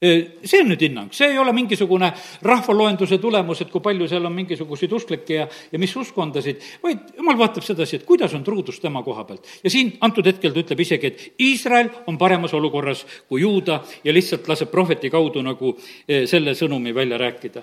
[0.00, 2.10] see on nüüd hinnang, see ei ole mingisugune
[2.44, 7.38] rahvaloenduse tulemus, et kui palju seal on mingisuguseid usklikke ja, ja mis uskondasid, vaid jumal
[7.40, 9.46] vaatab sedasi, et kuidas on truudus tema koha pealt.
[9.64, 14.12] ja siin antud hetkel ta ütleb isegi, et Iisrael on paremas olukorras kui Juuda ja
[14.12, 15.72] lihtsalt laseb prohveti kaudu nagu
[16.06, 17.62] selle sõnumi välja rääkida.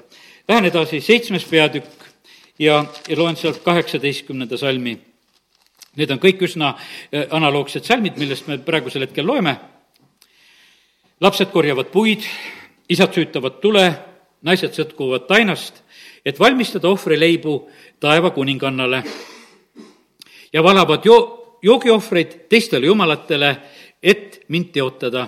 [0.50, 2.08] Lähen edasi, seitsmes peatükk
[2.60, 4.98] ja, ja loen sealt kaheksateistkümnenda salmi.
[6.02, 6.74] Need on kõik üsna
[7.30, 9.54] analoogsed salmid, millest me praegusel hetkel loeme
[11.24, 12.26] lapsed korjavad puid,
[12.92, 13.86] isad süütavad tule,
[14.44, 15.80] naised sõtkuvad tainast,
[16.26, 17.54] et valmistada ohvrileibu
[18.04, 19.04] taeva kuningannale
[20.54, 23.56] ja valavad jo-, joogiohvreid teistele jumalatele,
[24.04, 25.28] et mind teotada.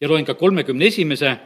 [0.00, 1.36] ja loen ka kolmekümne esimese.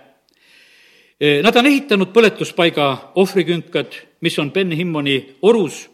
[1.42, 5.84] Nad on ehitanud põletuspaiga ohvrikünkad, mis on Ben-Himmoni orus,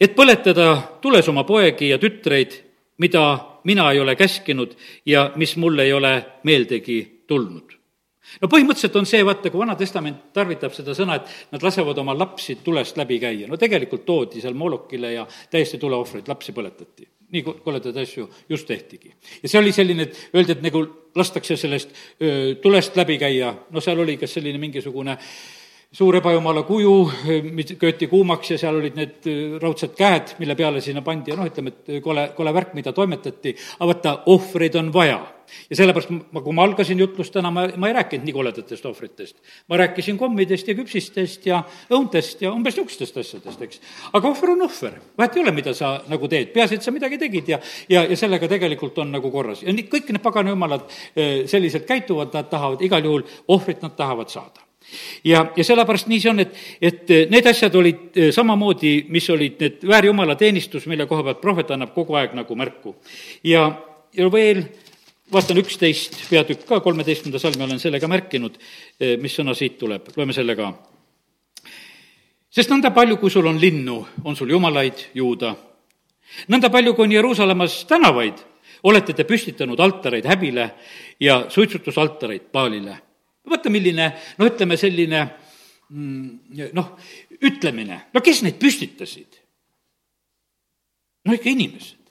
[0.00, 2.54] et põletada tules oma poegi ja tütreid,
[2.98, 3.22] mida
[3.66, 4.76] mina ei ole käskinud
[5.06, 7.74] ja mis mulle ei ole meeldegi tulnud.
[8.40, 12.14] no põhimõtteliselt on see, vaata, kui Vana Testament tarvitab seda sõna, et nad lasevad oma
[12.18, 17.10] lapsi tulest läbi käia, no tegelikult toodi seal moolokile ja täiesti tuleohvreid, lapsi põletati.
[17.26, 19.14] nii koledaid asju just tehtigi.
[19.42, 23.80] ja see oli selline, et öeldi, et nagu lastakse sellest öö, tulest läbi käia, no
[23.80, 26.94] seal oli kas selline mingisugune öö, suur ebajumala kuju,
[27.54, 31.38] mis köeti kuumaks ja seal olid need äh, raudsed käed, mille peale sinna pandi ja
[31.38, 35.20] noh, ütleme, et kole, kole värk, mida toimetati, aga vaata, ohvreid on vaja.
[35.70, 39.36] ja sellepärast ma, kui ma algasin jutlust täna, ma, ma ei rääkinud nii koledatest ohvritest.
[39.70, 41.62] ma rääkisin kommidest ja küpsistest ja
[41.94, 43.80] õuntest ja umbes niisugustest asjadest, eks.
[44.12, 47.22] aga ohver on ohver, vahet ei ole, mida sa nagu teed, peaasi, et sa midagi
[47.22, 49.62] tegid ja, ja, ja sellega tegelikult on nagu korras.
[49.62, 53.94] ja nii, kõik need pagana jumalad äh, selliselt käituvad, nad tahavad igal juhul ohvrit, nad
[53.94, 54.65] tahavad saada
[55.24, 59.28] ja, ja sellepärast nii see on, et, et eh, need asjad olid eh, samamoodi, mis
[59.34, 62.96] olid need väärjumala teenistus, mille koha pealt prohvet annab kogu aeg nagu märku.
[63.44, 63.68] ja,
[64.16, 64.64] ja veel
[65.32, 68.58] vaatan üksteist peatükk ka, kolmeteistkümnenda salmi olen selle ka märkinud,
[69.00, 70.72] eh, mis sõna siit tuleb, loeme selle ka.
[72.50, 75.56] sest nõnda palju, kui sul on linnu, on sul jumalaid juuda.
[76.48, 78.38] nõnda palju, kui on Jeruusalemmas tänavaid,
[78.82, 80.70] olete te püstitanud altareid häbile
[81.20, 83.05] ja suitsutusaltareid paalile
[83.50, 85.22] vaata, milline no ütleme, selline
[85.90, 86.92] mm, noh,
[87.40, 89.42] ütlemine, no kes neid püstitasid?
[91.26, 92.02] no ikka inimesed.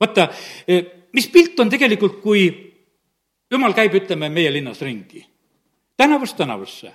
[0.00, 0.28] vaata,
[0.68, 2.48] eh, mis pilt on tegelikult, kui
[3.52, 5.24] jumal käib, ütleme, meie linnas ringi,
[5.96, 6.92] tänavast tänavasse.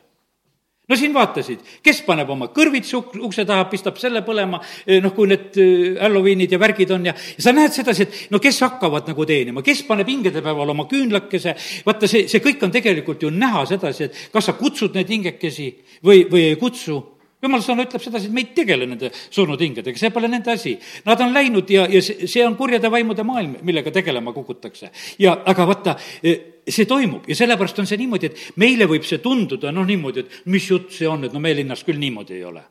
[0.87, 4.59] No siin vaatasid, kes paneb oma kõrvitsi ukse taha, pistab selle põlema,
[5.03, 5.59] noh, kui need
[6.01, 9.65] Halloweeniid ja värgid on ja, ja sa näed sedasi, et no kes hakkavad nagu teenima,
[9.65, 14.23] kes paneb hingedepäeval oma küünlakese, vaata, see, see kõik on tegelikult ju näha sedasi, et
[14.33, 15.69] kas sa kutsud neid hingekesi
[16.05, 17.01] või, või ei kutsu
[17.43, 20.73] jumal sõna ütleb sedasi, et me ei tegele nende surnud hingedega, see pole nende asi.
[21.05, 24.89] Nad on läinud ja, ja see, on kurjade vaimude maailm, millega tegelema kukutakse.
[25.21, 26.35] ja aga vaata, e,
[26.67, 30.49] see toimub ja sellepärast on see niimoodi, et meile võib see tunduda noh, niimoodi, et
[30.51, 32.63] mis jutt see on, et no meie linnas küll niimoodi ei ole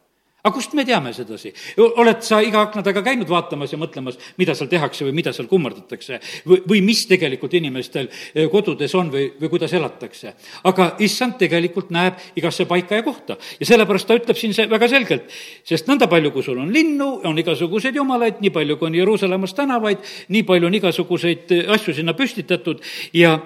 [0.47, 1.51] aga kust me teame sedasi?
[1.99, 5.49] oled sa iga akna taga käinud vaatamas ja mõtlemas, mida seal tehakse või mida seal
[5.51, 10.37] kummardatakse või, või mis tegelikult inimestel eh, kodudes on või, või kuidas elatakse?
[10.71, 14.89] aga issand tegelikult näeb igasse paika ja kohta ja sellepärast ta ütleb siin see väga
[14.93, 15.27] selgelt,
[15.67, 19.57] sest nõnda palju, kui sul on linnu, on igasuguseid jumalaid, nii palju, kui on Jeruusalemmas
[19.59, 22.85] tänavaid, nii palju on igasuguseid eh, asju sinna püstitatud
[23.17, 23.41] ja,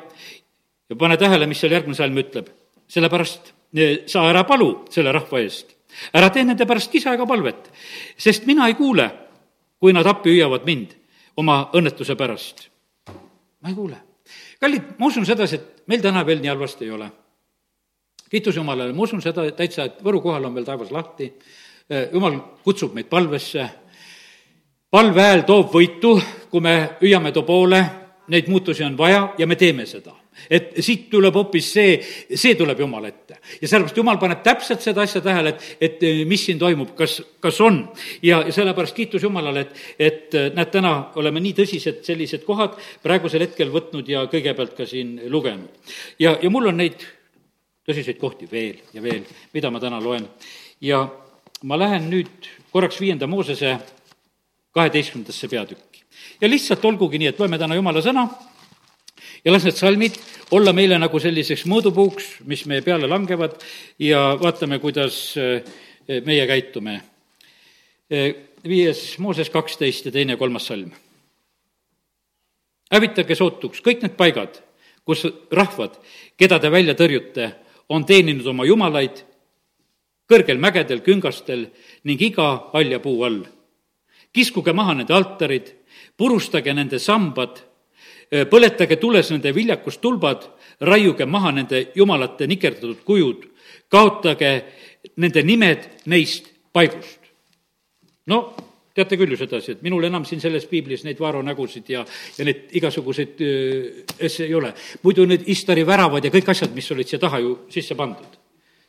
[0.90, 2.48] ja pane tähele, mis seal järgmine salm ütleb.
[2.90, 3.52] sellepärast
[4.06, 5.76] sa ära palu selle rahva eest
[6.14, 7.70] ära tee nende pärast kisa ega palvet,
[8.18, 9.06] sest mina ei kuule,
[9.80, 10.94] kui nad appi hüüavad mind
[11.40, 12.68] oma õnnetuse pärast.
[13.60, 13.96] ma ei kuule.
[14.60, 17.10] kallid, ma usun sedasi, et meil täna veel nii halvasti ei ole.
[18.30, 21.32] kiitus Jumalale, ma usun seda täitsa, et Võru kohal on veel taevas lahti,
[22.12, 23.68] Jumal kutsub meid palvesse,
[24.90, 27.84] palve hääl toob võitu, kui me hüüame too poole,
[28.30, 30.14] neid muutusi on vaja ja me teeme seda
[30.50, 31.98] et siit tuleb hoopis see,
[32.34, 33.38] see tuleb Jumala ette.
[33.60, 37.20] ja sellepärast Jumal paneb täpselt seda asja tähele, et, et eh, mis siin toimub, kas,
[37.40, 37.82] kas on.
[38.22, 42.78] ja, ja sellepärast kiitus Jumalale, et, et eh, näed, täna oleme nii tõsised sellised kohad
[43.02, 45.94] praegusel hetkel võtnud ja kõigepealt ka siin lugenud.
[46.18, 47.02] ja, ja mul on neid
[47.86, 49.24] tõsiseid kohti veel ja veel,
[49.54, 50.28] mida ma täna loen.
[50.80, 51.04] ja
[51.62, 53.78] ma lähen nüüd korraks viienda Moosese
[54.72, 56.04] kaheteistkümnendasse peatükki.
[56.40, 58.28] ja lihtsalt olgugi nii, et loeme täna Jumala sõna
[59.44, 60.16] ja las need salmid
[60.50, 63.56] olla meile nagu selliseks mõõdupuuks, mis meie peale langevad
[64.02, 65.62] ja vaatame, kuidas eh,
[66.26, 67.00] meie käitume.
[68.10, 68.34] Eh,
[68.66, 70.90] viies Mooses kaksteist ja teine ja kolmas salm.
[72.90, 74.56] hävitage sootuks kõik need paigad,
[75.06, 75.22] kus
[75.52, 75.94] rahvad,
[76.36, 77.52] keda te välja tõrjute,
[77.88, 79.22] on teeninud oma jumalaid
[80.30, 81.68] kõrgel mägedel, küngastel
[82.04, 83.46] ning iga haljapuu all.
[84.32, 85.72] kiskuge maha nende altarid,
[86.16, 87.69] purustage nende sambad
[88.30, 90.46] põletage tules nende viljakustulbad,
[90.86, 93.46] raiuge maha nende jumalate nikerdatud kujud,
[93.90, 94.52] kaotage
[95.18, 97.18] nende nimed neist paigust.
[98.26, 98.42] no
[98.94, 102.02] teate küll ju sedasi, et minul enam siin selles piiblis neid vaarunägusid ja,
[102.38, 104.72] ja neid igasuguseid asju äh, ei ole.
[105.02, 108.38] muidu need Istari väravad ja kõik asjad, mis olid siia taha ju sisse pandud.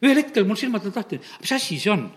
[0.01, 2.09] ühel hetkel mul silmad lahti, mis asi see on?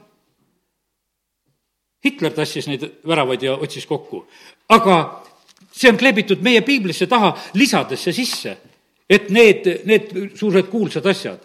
[2.05, 4.25] Hitler tassis neid väravaid ja otsis kokku,
[4.69, 5.24] aga
[5.75, 8.57] see on kleebitud meie piiblisse taha lisadesse sisse,
[9.11, 11.41] et need, need suured kuulsad asjad.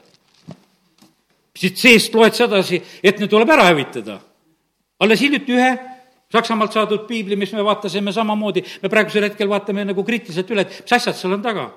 [1.59, 4.19] siit seest loed sedasi, et need tuleb ära hävitada.
[4.99, 5.71] alles hiljuti ühe
[6.29, 10.83] Saksamaalt saadud piibli, mis me vaatasime samamoodi, me praegusel hetkel vaatame nagu kriitiliselt üle, et
[10.83, 11.71] mis asjad seal on taga.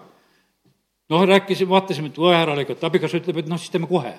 [1.08, 4.12] noh, rääkisime, vaatasime, et kohe ära lõigata, abikaasa ütleb, et noh, siis teeme kohe.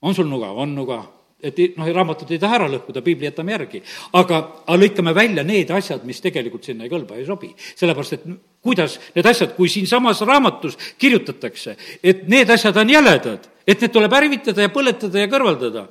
[0.00, 0.48] on sul nuga?
[0.56, 1.02] on nuga
[1.42, 3.82] et noh, raamatut ei taha ära lõhkuda, piibli jätame järgi.
[4.18, 7.50] aga, aga lõikame välja need asjad, mis tegelikult sinna ei kõlba, ei sobi.
[7.58, 8.26] sellepärast, et
[8.62, 14.14] kuidas need asjad, kui siinsamas raamatus kirjutatakse, et need asjad on jäledad, et need tuleb
[14.20, 15.88] ärvitada ja põletada ja kõrvaldada.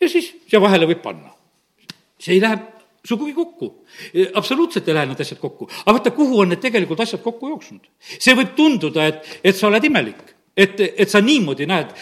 [0.00, 1.30] ja siis siia vahele võib panna.
[2.18, 2.58] see ei lähe
[3.06, 3.86] sugugi kokku.
[4.34, 5.70] absoluutselt ei lähe need asjad kokku.
[5.86, 7.86] aga vaata, kuhu on need tegelikult asjad kokku jooksnud?
[8.18, 11.92] see võib tunduda, et, et sa oled imelik et, et sa niimoodi näed.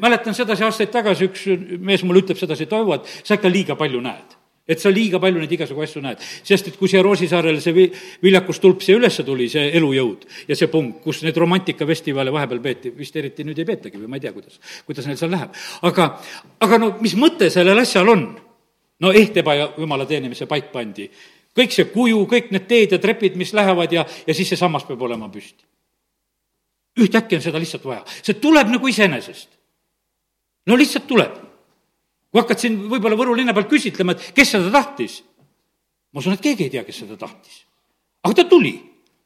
[0.00, 1.46] mäletan sedasi aastaid tagasi, üks
[1.78, 5.16] mees mulle ütleb sedasi, et Aivo, et sa ikka liiga palju näed et sa liiga
[5.20, 6.20] palju neid igasugu asju näed.
[6.20, 7.88] sest et kui siia Roosisaarele see vi-,
[8.22, 13.16] viljakustulp siia ülesse tuli, see elujõud ja see punk, kus neid romantikafestivale vahepeal peeti, vist
[13.16, 15.56] eriti nüüd ei peetagi või ma ei tea, kuidas, kuidas neil seal läheb.
[15.88, 16.10] aga,
[16.68, 18.28] aga no mis mõte sellel asjal on?
[19.00, 21.08] no ehteba ja jumala teenimise paik pandi.
[21.56, 24.84] kõik see kuju, kõik need teed ja trepid, mis lähevad ja, ja siis see sammas
[24.84, 25.64] peab olema püsti
[26.98, 29.48] ühtäkki on seda lihtsalt vaja, see tuleb nagu iseenesest.
[30.66, 31.34] no lihtsalt tuleb.
[32.28, 35.22] kui hakkad siin võib-olla Võru linna peal küsitlema, et kes seda tahtis,
[36.12, 37.64] ma usun, et keegi ei tea, kes seda tahtis.
[38.24, 38.74] aga ta tuli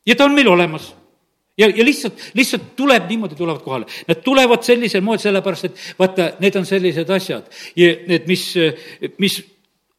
[0.06, 0.92] ja ta on meil olemas
[1.58, 3.86] ja, ja lihtsalt, lihtsalt tuleb niimoodi, tulevad kohale.
[4.08, 8.46] Nad tulevad sellisel moel, sellepärast et vaata, need on sellised asjad ja need, mis,
[9.22, 9.38] mis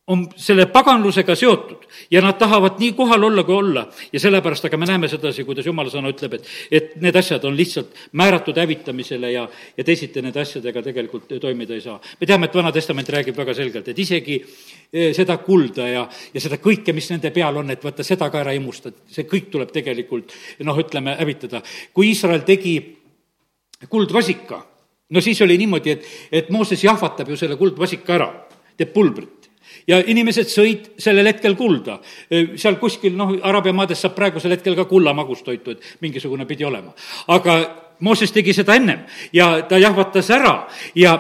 [0.07, 3.85] on selle paganlusega seotud ja nad tahavad nii kohal olla, kui olla.
[4.13, 7.55] ja sellepärast, aga me näeme sedasi, kuidas jumala sõna ütleb, et, et need asjad on
[7.55, 9.45] lihtsalt määratud hävitamisele ja,
[9.77, 11.95] ja teisiti nende asjadega tegelikult toimida ei saa.
[12.19, 16.43] me teame, et Vana Testament räägib väga selgelt, et isegi eh, seda kulda ja, ja
[16.43, 19.71] seda kõike, mis nende peal on, et vaata, seda ka ära imusta, see kõik tuleb
[19.71, 20.35] tegelikult
[20.67, 21.63] noh, ütleme, hävitada.
[21.93, 22.75] kui Iisrael tegi
[23.87, 24.59] kuldvasika
[25.15, 28.29] no siis oli niimoodi, et, et Mooses jahvatab ju selle kuldvasika ära,
[28.75, 29.42] teeb pulbrit
[29.87, 31.99] ja inimesed sõid sellel hetkel kulda.
[32.55, 36.93] seal kuskil, noh, Araabia maades saab praegusel hetkel ka kulla magustoitu, et mingisugune pidi olema.
[37.27, 40.53] aga Mooses tegi seda ennem ja ta jahvatas ära
[40.97, 41.13] ja,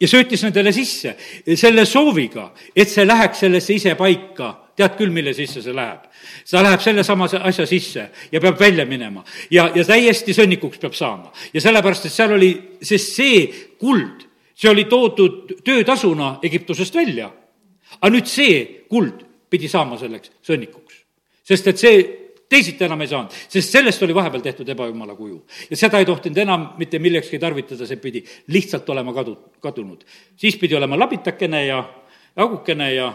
[0.00, 1.14] ja söötis nendele sisse
[1.56, 4.54] selle sooviga, et see läheks sellesse ise paika.
[4.78, 6.04] tead küll, mille sisse see läheb?
[6.50, 11.32] ta läheb sellesama asja sisse ja peab välja minema ja, ja täiesti sõnnikuks peab saama.
[11.52, 13.42] ja sellepärast, et seal oli, sest see
[13.80, 17.32] kuld, see oli toodud töötasuna Egiptusest välja
[18.00, 21.02] aga nüüd see kuld pidi saama selleks sõnnikuks,
[21.48, 22.00] sest et see
[22.48, 25.42] teisiti enam ei saanud, sest sellest oli vahepeal tehtud ebajumala kuju.
[25.70, 28.24] ja seda ei tohtinud enam mitte millekski tarvitada, see pidi
[28.54, 30.04] lihtsalt olema kadu, kadunud.
[30.36, 31.82] siis pidi olema labitakene ja
[32.36, 33.12] augukene ja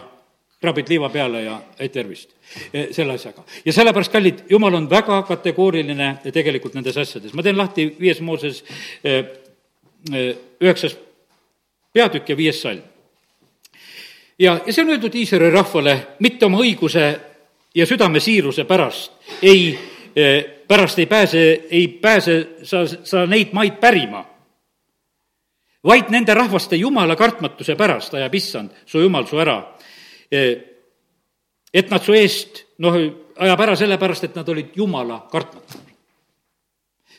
[0.60, 2.30] krabid liiva peale ja et tervist
[2.72, 3.44] e, selle asjaga.
[3.64, 7.34] ja sellepärast, kallid, jumal on väga kategooriline tegelikult nendes asjades.
[7.34, 8.62] ma teen lahti viies Mooses
[9.02, 9.18] e,
[10.12, 10.26] e,
[10.62, 10.96] üheksas
[11.92, 12.93] peatükk ja viies salm
[14.38, 17.06] ja, ja see on öeldud Iisraeli rahvale mitte oma õiguse
[17.74, 19.72] ja südame siiruse pärast, ei,
[20.16, 24.24] eh, pärast ei pääse, ei pääse sa, sa neid maid pärima,
[25.84, 29.58] vaid nende rahvaste jumala kartmatuse pärast ajab issand, su jumal, su ära.
[30.30, 30.54] Eh,
[31.74, 32.96] et nad su eest, noh,
[33.36, 35.82] ajab ära sellepärast, et nad olid jumala kartmatud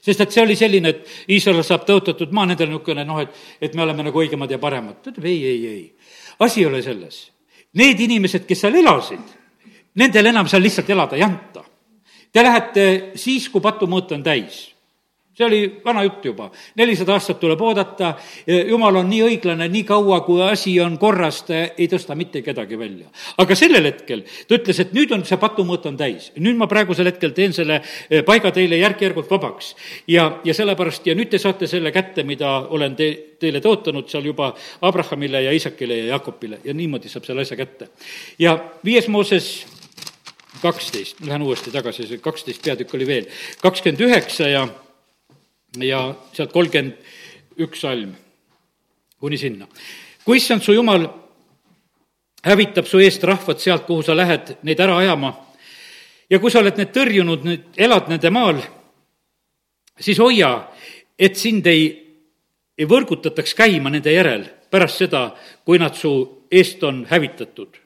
[0.06, 3.73] sest et see oli selline, et Iisrael saab tõotatud maa, nendel niisugune noh, et, et
[3.73, 4.99] me oleme nagu õigemad ja paremad.
[5.01, 5.94] ta ütleb ei, ei, ei
[6.39, 7.31] asi ei ole selles.
[7.75, 9.33] Need inimesed, kes seal elasid,
[9.99, 11.63] nendel enam seal lihtsalt elada ei anta.
[12.31, 12.85] Te lähete
[13.19, 14.74] siis, kui patumõõt on täis
[15.35, 16.47] see oli vana jutt juba,
[16.79, 18.13] nelisada aastat tuleb oodata,
[18.47, 22.79] jumal on nii õiglane, nii kaua, kui asi on korras, ta ei tõsta mitte kedagi
[22.79, 23.09] välja.
[23.37, 27.11] aga sellel hetkel ta ütles, et nüüd on see patumõõt on täis, nüüd ma praegusel
[27.11, 29.75] hetkel teen selle eh, paiga teile järk-järgult vabaks.
[30.07, 34.31] ja, ja sellepärast, ja nüüd te saate selle kätte, mida olen te, teile tõotanud seal
[34.31, 37.89] juba Abrahamile ja Isakile ja Jakobile ja niimoodi saab selle asja kätte.
[38.39, 39.65] ja viies Mooses
[40.61, 43.25] kaksteist, lähen uuesti tagasi, see kaksteist peatükk oli veel,
[43.61, 44.67] kakskümmend üheksa ja
[45.83, 46.93] ja sealt kolmkümmend
[47.57, 48.15] üks salm
[49.19, 49.67] kuni sinna.
[50.25, 51.07] kui issand su jumal
[52.45, 55.33] hävitab su eest rahvad sealt, kuhu sa lähed neid ära ajama
[56.29, 58.59] ja kui sa oled need tõrjunud, nüüd elad nende maal,
[59.99, 60.51] siis hoia,
[61.17, 61.88] et sind ei,
[62.77, 65.29] ei võrgutataks käima nende järel pärast seda,
[65.65, 66.11] kui nad su
[66.51, 67.81] eest on hävitatud.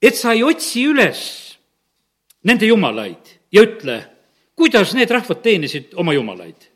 [0.00, 1.20] et sa ei otsi üles
[2.44, 3.98] nende jumalaid ja ütle,
[4.60, 6.68] kuidas need rahvad teenisid oma jumalaid.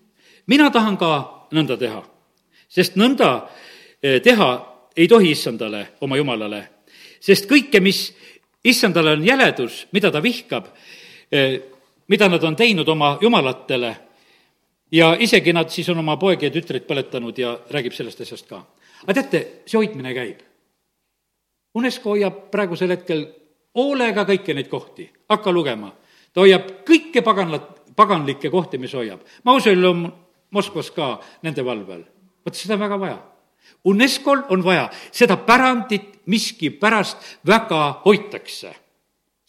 [0.46, 1.10] mina tahan ka
[1.52, 2.00] nõnda teha,
[2.68, 3.28] sest nõnda
[4.02, 4.48] eh, teha
[4.96, 6.60] ei tohi issandale, oma jumalale,
[7.20, 8.06] sest kõike, mis
[8.64, 10.68] issandale on jäledus, mida ta vihkab,
[11.32, 11.60] eh,
[12.08, 13.94] mida nad on teinud oma jumalatele
[14.92, 18.62] ja isegi nad siis on oma poegi ja tütreid põletanud ja räägib sellest asjast ka.
[19.04, 20.40] aga teate, see hoidmine käib.
[21.74, 23.26] UNESCO hoiab praegusel hetkel
[23.74, 25.92] hoolega kõiki neid kohti, hakka lugema
[26.34, 29.22] ta hoiab kõike paganlat, paganlikke kohti, mis hoiab.
[29.46, 30.12] Mausoleum on
[30.54, 32.04] Moskvas ka nende valve all.
[32.44, 33.18] vot seda on väga vaja.
[33.84, 37.16] UNESCO-l on vaja seda pärandit miskipärast
[37.46, 38.74] väga hoitakse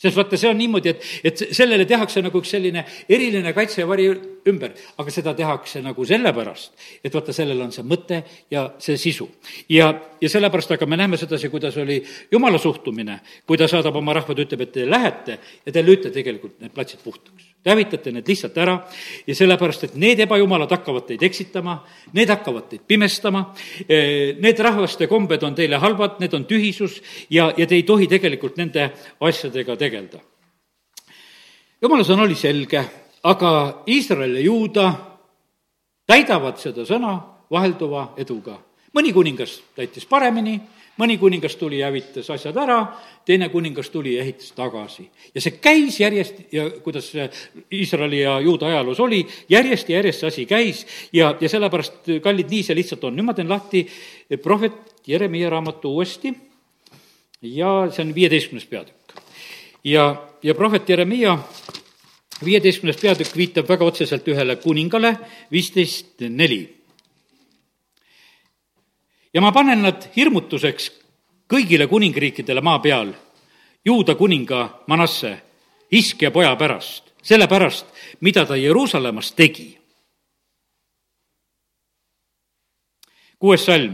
[0.05, 3.89] sest vaata, see on niimoodi, et, et sellele tehakse nagu üks selline eriline kaitse ja
[3.89, 4.07] vari
[4.49, 8.21] ümber, aga seda tehakse nagu sellepärast, et vaata, sellel on see mõte
[8.53, 9.27] ja see sisu.
[9.71, 9.89] ja,
[10.21, 14.45] ja sellepärast, aga me näeme sedasi, kuidas oli jumala suhtumine, kui ta saadab oma rahvad,
[14.45, 17.54] ütleb, et te lähete ja te lööte tegelikult need platsid puhtaks.
[17.65, 18.75] Te hävitate need lihtsalt ära
[19.25, 21.80] ja sellepärast, et need ebajumalad hakkavad teid eksitama,
[22.13, 23.41] need hakkavad teid pimestama,
[23.88, 27.01] eh, need rahvaste kombed on teile halvad, need on tühisus
[27.34, 28.91] ja, ja te ei tohi tegelikult nende
[29.25, 30.21] asjadega tegeleda
[31.86, 32.82] jumala sõna oli selge,
[33.30, 33.49] aga
[33.93, 34.86] Iisrael ja Juuda
[36.10, 37.17] täidavad seda sõna
[37.51, 38.60] vahelduva eduga.
[38.95, 40.60] mõni kuningas täitis paremini,
[41.01, 42.79] mõni kuningas tuli ja hävitas asjad ära,
[43.25, 45.10] teine kuningas tuli ja ehitas tagasi.
[45.36, 47.12] ja see käis järjest ja kuidas
[47.73, 52.49] Iisraeli ja Juuda ajaloos oli, järjest ja järjest see asi käis ja, ja sellepärast, kallid,
[52.49, 53.15] nii see lihtsalt on.
[53.15, 53.88] nüüd ma teen lahti
[54.43, 56.34] prohvet Jeremiah raamatu uuesti
[57.41, 59.19] ja see on viieteistkümnes peatükk
[59.84, 61.38] ja, ja prohvet Jeremiia
[62.45, 65.15] viieteistkümnes peatükk viitab väga otseselt ühele kuningale,
[65.51, 66.74] viisteist neli.
[69.35, 70.91] Ja ma panen nad hirmutuseks
[71.51, 73.11] kõigile kuningriikidele maa peal,
[73.85, 75.41] juuda kuninga Manasse,
[75.91, 77.85] Hiskja poja pärast, selle pärast,
[78.25, 79.75] mida ta Jeruusalemmas tegi.
[83.39, 83.93] kuues salm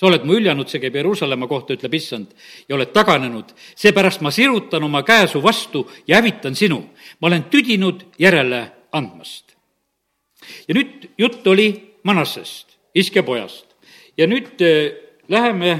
[0.00, 2.30] sa oled mu hüljanud, see käib Jeruusalemma kohta, ütleb issand,
[2.68, 3.52] ja oled taganenud.
[3.76, 6.80] seepärast ma sirutan oma käe su vastu ja hävitan sinu.
[7.20, 9.56] ma olen tüdinud järele andmast.
[10.68, 13.69] ja nüüd jutt oli Manassest, iske pojast.
[14.20, 14.92] Ja nüüd äh,
[15.32, 15.78] läheme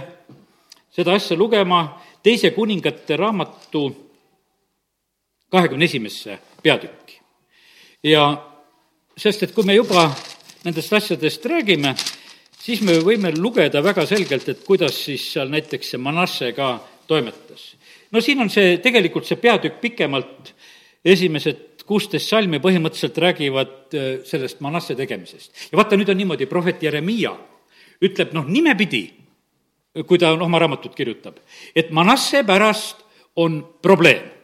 [0.95, 1.83] seda asja lugema
[2.25, 3.91] teise kuningate raamatu
[5.51, 7.21] kahekümne esimesse peatükki.
[8.05, 8.25] ja
[9.17, 10.07] sest, et kui me juba
[10.65, 11.95] nendest asjadest räägime,
[12.61, 17.75] siis me võime lugeda väga selgelt, et kuidas siis seal näiteks see Manasse ka toimetas.
[18.13, 20.55] no siin on see, tegelikult see peatükk pikemalt,
[21.05, 25.69] esimesed kuusteist salmi põhimõtteliselt räägivad äh, sellest Manasse tegemisest.
[25.73, 27.50] ja vaata, nüüd on niimoodi, prohvet Jeremiah
[28.03, 29.05] ütleb noh, nimepidi,
[30.07, 31.41] kui ta noh, oma raamatut kirjutab,
[31.75, 33.03] et Manasse pärast
[33.37, 34.41] on probleem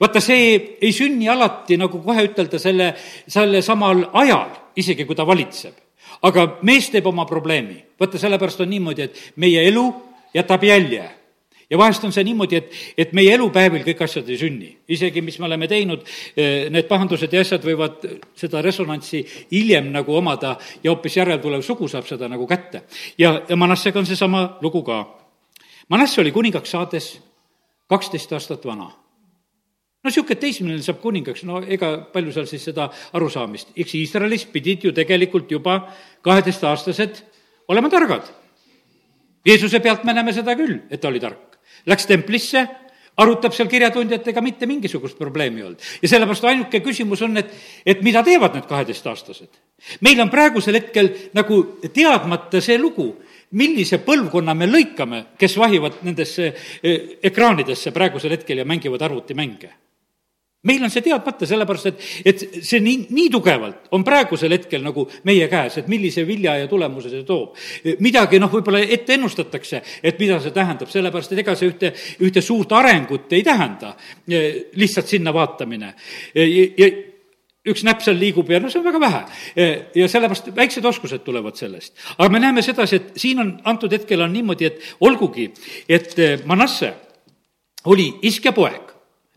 [0.00, 2.90] vaata, see ei sünni alati nagu kohe ütelda selle,
[3.28, 5.74] selle samal ajal, isegi kui ta valitseb.
[6.22, 7.84] aga mees teeb oma probleemi.
[8.00, 9.86] vaata, sellepärast on niimoodi, et meie elu
[10.34, 11.19] jätab jälje
[11.70, 14.70] ja vahest on see niimoodi, et, et meie elupäevil kõik asjad ei sünni.
[14.88, 16.06] isegi, mis me oleme teinud,
[16.36, 18.06] eh, need pahandused ja asjad võivad
[18.36, 22.82] seda resonantsi hiljem nagu omada ja hoopis järeltulev sugu saab seda nagu kätte.
[23.18, 25.04] ja, ja Manassega on seesama lugu ka.
[25.88, 27.12] Manasse oli kuningaks saades
[27.90, 28.90] kaksteist aastat vana
[30.00, 34.86] no niisugune teismeline saab kuningaks, no ega palju seal siis seda arusaamist, eks Iisraelis pidid
[34.88, 35.82] ju tegelikult juba
[36.24, 37.20] kaheteistaastased
[37.68, 38.24] olema targad.
[39.46, 41.49] Jeesuse pealt me näeme seda küll, et ta oli tark.
[41.86, 42.66] Läks templisse,
[43.20, 45.88] arutab seal kirjatundjatega, mitte mingisugust probleemi olnud.
[46.02, 47.52] ja sellepärast ainuke küsimus on, et,
[47.86, 49.60] et mida teevad need kaheteistaastased?
[50.00, 51.60] meil on praegusel hetkel nagu
[51.92, 53.10] teadmata see lugu,
[53.56, 59.72] millise põlvkonna me lõikame, kes vahivad nendesse eh, ekraanidesse praegusel hetkel ja mängivad arvutimänge
[60.62, 65.06] meil on see teadmata, sellepärast et, et see nii, nii tugevalt on praegusel hetkel nagu
[65.28, 67.56] meie käes, et millise vilja ja tulemuse see toob.
[68.04, 71.92] midagi noh, võib-olla ette ennustatakse, et mida see tähendab, sellepärast et ega see ühte,
[72.26, 73.94] ühte suurt arengut ei tähenda,
[74.28, 75.94] lihtsalt sinna vaatamine.
[76.34, 76.90] ja
[77.70, 79.24] üks näpp seal liigub ja no see on väga vähe.
[79.96, 81.96] ja sellepärast väiksed oskused tulevad sellest.
[82.18, 85.50] aga me näeme sedasi, et siin on, antud hetkel on niimoodi, et olgugi,
[85.88, 86.92] et Manasse
[87.88, 88.89] oli iske poeg,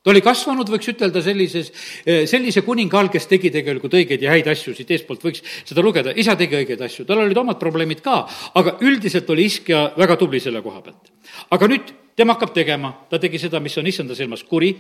[0.04, 1.72] ta oli kasvanud, võiks ütelda, sellises,
[2.06, 5.84] eh, sellise kuninga all, kes tegi tegelikult õigeid ja häid asju, siit eestpoolt võiks seda
[5.86, 8.24] lugeda, isa tegi õigeid asju, tal olid omad probleemid ka,
[8.60, 11.14] aga üldiselt oli iskja väga tubli selle koha pealt.
[11.50, 14.76] aga nüüd tema hakkab tegema, ta tegi seda, mis on issanda silmas kuri,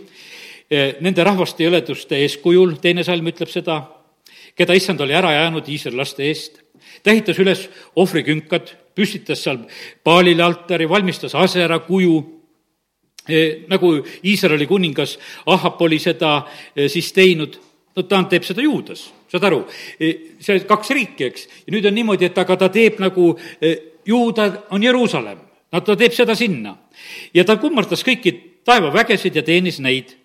[0.69, 3.79] eh, nende rahvaste jõleduste eeskujul, teine salm ütleb seda,
[4.57, 6.59] keda issand oli ära jäänud Iisraeli laste eest,
[7.01, 9.63] ta ehitas üles ohvrikünkad, püstitas seal
[10.03, 12.42] paalile altari, valmistas asera kuju
[13.67, 13.93] nagu
[14.23, 16.43] Iisraeli kuningas Ahab oli seda
[16.75, 17.55] eh, siis teinud,
[17.95, 19.61] no ta teeb seda juudas, saad aru,
[19.99, 23.33] eh, see kaks riiki, eks, ja nüüd on niimoodi, et aga ta teeb nagu,
[24.05, 26.75] juuda on Jeruusalemm, no ta teeb seda sinna.
[27.33, 30.17] ja ta kummardas kõiki taevavägesid ja teenis neid.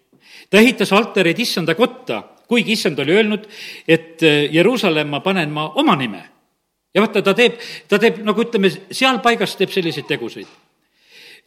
[0.51, 3.47] ta ehitas altareid issanda kotta, kuigi issand oli öelnud,
[3.87, 6.23] et Jeruusalemma panen ma oma nime.
[6.95, 10.49] ja vaata, ta teeb, ta teeb nagu ütleme, seal paigas teeb selliseid tegusid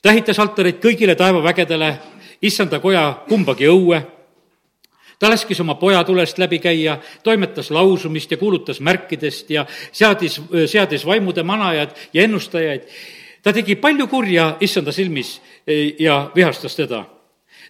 [0.02, 1.92] ta ehitas altareid kõigile taevavägedele,
[2.42, 4.02] issanda koja kumbagi õue,
[5.22, 11.06] ta laskis oma poja tulest läbi käia, toimetas lausumist ja kuulutas märkidest ja seadis, seadis
[11.06, 12.88] vaimude manajad ja ennustajaid.
[13.44, 17.06] ta tegi palju kurja issanda silmis eh, ja vihastas teda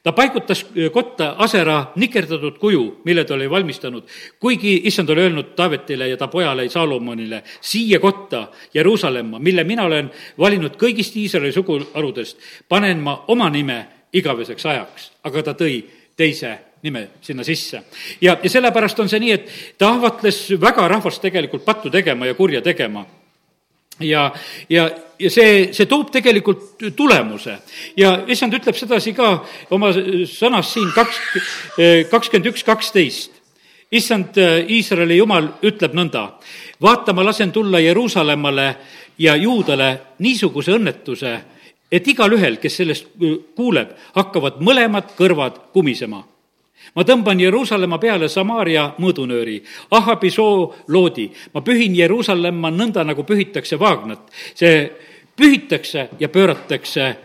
[0.04, 4.04] ta paigutas kotta Asera nikerdatud kuju, mille ta oli valmistanud,
[4.40, 10.12] kuigi issand oli öelnud Taavetile ja ta pojale Salomonile, siia kotta Jeruusalemma, mille mina olen
[10.40, 12.38] valinud kõigist Iisraeli suguharudest,
[12.70, 15.80] panen ma oma nime igaveseks ajaks, aga ta tõi
[16.18, 17.84] teise nime sinna sisse.
[18.22, 22.34] ja, ja sellepärast on see nii, et ta ahvatles väga rahvast tegelikult pattu tegema ja
[22.34, 23.06] kurja tegema
[24.04, 24.32] ja,
[24.70, 24.88] ja,
[25.20, 27.58] ja see, see toob tegelikult tulemuse.
[27.98, 29.34] ja issand ütleb sedasi ka
[29.72, 31.20] oma sõnas siin kaks,
[32.12, 33.38] kakskümmend üks, kaksteist.
[33.92, 34.38] issand
[34.70, 36.26] Iisraeli jumal ütleb nõnda,
[36.82, 38.68] vaata, ma lasen tulla Jeruusalemmale
[39.20, 41.38] ja Juudale niisuguse õnnetuse,
[41.92, 43.12] et igalühel, kes sellest
[43.56, 46.24] kuuleb, hakkavad mõlemad kõrvad kumisema
[46.96, 49.62] ma tõmban Jeruusalemma peale Samaaria mõõdunööri,
[49.92, 54.32] Ahabi soo loodi, ma pühin Jeruusalemma nõnda, nagu pühitakse vaagnat.
[54.56, 54.92] see
[55.36, 57.16] pühitakse ja pööratakse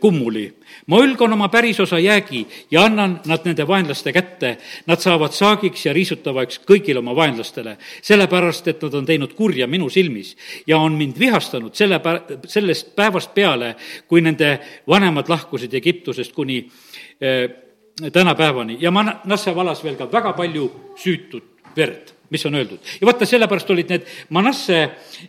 [0.00, 0.52] kummuli.
[0.86, 4.56] ma ülgan oma pärisosa jäägi ja annan nad nende vaenlaste kätte.
[4.86, 9.88] Nad saavad saagiks ja riisutavaks kõigile oma vaenlastele, sellepärast et nad on teinud kurja minu
[9.90, 12.00] silmis ja on mind vihastanud selle
[12.46, 13.74] sellest päevast peale,
[14.08, 14.58] kui nende
[14.88, 16.58] vanemad lahkusid Egiptusest kuni
[17.20, 17.48] eh,
[18.12, 22.78] tänapäevani ja Manasse valas veel ka väga palju süütut verd, mis on öeldud.
[23.00, 24.78] ja vaata, sellepärast olid need Manasse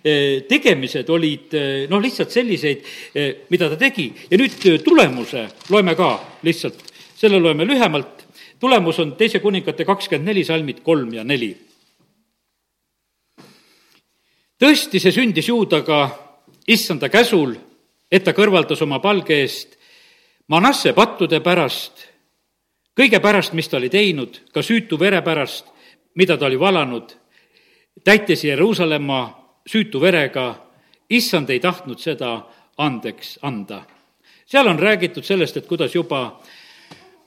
[0.04, 2.84] eh, tegemised olid eh, noh, lihtsalt selliseid,
[3.16, 6.12] eh, mida ta tegi ja nüüd tulemuse loeme ka
[6.44, 6.84] lihtsalt,
[7.16, 8.26] selle loeme lühemalt.
[8.60, 11.56] tulemus on teise kuningate kakskümmend neli salmid kolm ja neli.
[14.58, 16.10] tõesti, see sündis juudaga
[16.68, 17.56] issanda käsul,
[18.12, 19.78] et ta kõrvaldas oma palge eest
[20.48, 22.07] Manasse pattude pärast,
[22.98, 25.68] kõige pärast, mis ta oli teinud, ka süütu vere pärast,
[26.16, 27.14] mida ta oli valanud,
[28.04, 29.22] täitis Jeruusalemma
[29.68, 30.56] süütu verega,
[31.10, 32.40] issand ei tahtnud seda
[32.78, 33.84] andeks anda.
[34.46, 36.42] seal on räägitud sellest, et kuidas juba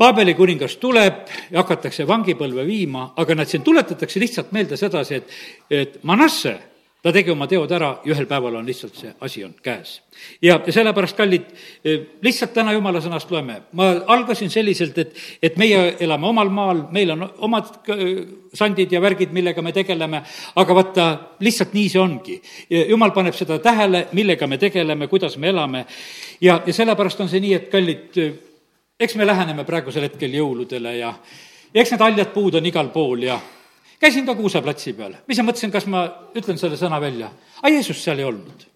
[0.01, 5.35] Paabeli kuningas tuleb ja hakatakse vangipõlve viima, aga nad siin tuletatakse lihtsalt meelde sedasi, et,
[5.71, 6.55] et Manasse
[7.03, 10.01] ta tegi oma teod ära ja ühel päeval on lihtsalt see asi on käes.
[10.43, 11.47] ja, ja sellepärast, kallid,
[11.85, 13.61] eh, lihtsalt täna jumala sõnast loeme.
[13.73, 18.25] ma algasin selliselt, et, et meie elame omal maal, meil on omad eh,
[18.55, 20.23] sandid ja värgid, millega me tegeleme,
[20.57, 21.07] aga vaata,
[21.41, 22.41] lihtsalt nii see ongi.
[22.89, 25.87] jumal paneb seda tähele, millega me tegeleme, kuidas me elame
[26.41, 28.35] ja, ja sellepärast on see nii, et kallid, eh,
[29.01, 31.15] eks me läheneme praegusel hetkel jõuludele ja,
[31.73, 33.41] ja eks need haljad puud on igal pool ja
[34.01, 36.05] käisin ka Kuuseplatsi peal, ma mõtlesin, kas ma
[36.37, 37.31] ütlen selle sõna välja.
[37.61, 38.67] aga Jeesus seal ei olnud.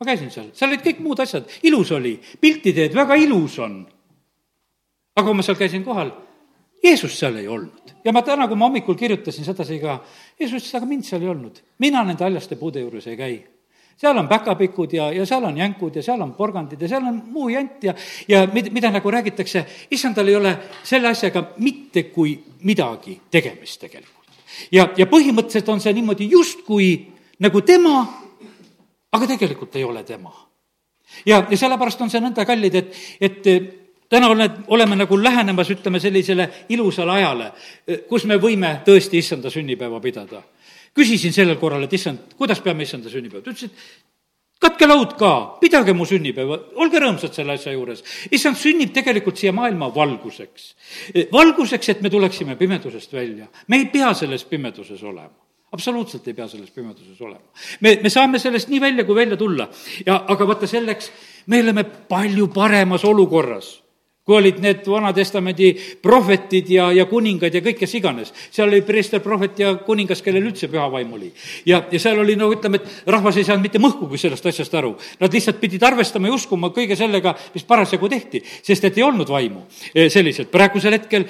[0.00, 3.86] ma käisin seal, seal olid kõik muud asjad, ilus oli, pilti teed, väga ilus on.
[5.16, 6.10] aga kui ma seal käisin kohal,
[6.84, 7.94] Jeesus seal ei olnud.
[8.04, 10.00] ja ma täna, kui ma hommikul kirjutasin sedasi ka,
[10.40, 11.62] Jeesus ütles, aga mind seal ei olnud.
[11.78, 13.36] mina nende haljaste puude juures ei käi
[13.96, 17.22] seal on päkapikud ja, ja seal on jänkud ja seal on porgandid ja seal on
[17.32, 17.94] muu jant ja,
[18.28, 20.52] ja mida, mida nagu räägitakse, issandal ei ole
[20.84, 22.36] selle asjaga mitte kui
[22.68, 24.15] midagi tegemist tegelikult
[24.72, 26.90] ja, ja põhimõtteliselt on see niimoodi justkui
[27.44, 28.00] nagu tema,
[29.12, 30.32] aga tegelikult ei ole tema.
[31.26, 33.68] ja, ja sellepärast on see nõnda kallid, et, et eh,
[34.08, 37.52] täna oled, oleme nagu lähenemas, ütleme, sellisele ilusale ajale,
[37.86, 40.42] eh, kus me võime tõesti issanda sünnipäeva pidada.
[40.96, 44.06] küsisin sellel korral, et issand, kuidas peame issanda sünnipäeva, ta ütles, et
[44.60, 48.02] katke laud ka, pidage mu sünnipäeva, olge rõõmsad selle asja juures.
[48.30, 50.74] issand sünnib tegelikult siia maailma valguseks.
[51.32, 53.46] valguseks, et me tuleksime pimedusest välja.
[53.68, 57.44] me ei pea selles pimeduses olema absoluutselt ei pea selles pimeduses olema.
[57.80, 59.68] me, me saame sellest nii välja, kui välja tulla.
[60.06, 61.10] ja aga vaata, selleks
[61.46, 63.85] me oleme palju paremas olukorras
[64.26, 65.68] kui olid need Vana-testamendi
[66.02, 68.32] prohvetid ja, ja kuningad ja kõik, kes iganes.
[68.50, 71.30] seal oli preester, prohvet ja kuningas, kellel üldse püha vaim oli.
[71.66, 74.96] ja, ja seal oli no ütleme, et rahvas ei saanud mitte mõhkugi sellest asjast aru.
[75.20, 79.30] Nad lihtsalt pidid arvestama ja uskuma kõige sellega, mis parasjagu tehti, sest et ei olnud
[79.30, 79.62] vaimu
[79.94, 80.50] e, selliselt.
[80.50, 81.28] praegusel hetkel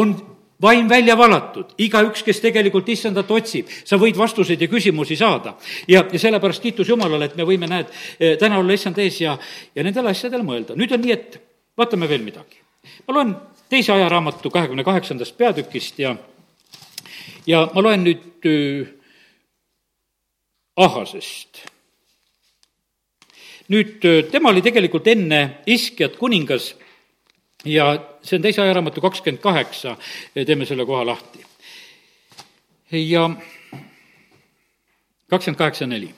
[0.00, 0.16] on
[0.62, 5.52] vaim välja valatud, igaüks, kes tegelikult issandat otsib, sa võid vastuseid ja küsimusi saada.
[5.88, 9.36] ja, ja sellepärast kiitus Jumalale, et me võime, näed, e, täna olla issand ees ja,
[9.74, 10.78] ja nendele asjadele mõelda.
[10.80, 11.40] nüüd on nii, et
[11.78, 12.58] vaatame veel midagi.
[13.06, 13.36] ma loen
[13.68, 16.16] teise ajaraamatu kahekümne kaheksandast peatükist ja,
[17.46, 18.94] ja ma loen nüüd äh,
[20.78, 21.64] Ahasest.
[23.68, 26.74] nüüd äh, tema oli tegelikult enne Iskjat kuningas
[27.64, 27.90] ja
[28.22, 29.96] see on teise ajaraamatu kakskümmend kaheksa,
[30.34, 31.44] teeme selle koha lahti.
[32.92, 33.30] ja
[35.30, 36.14] kakskümmend kaheksa neli.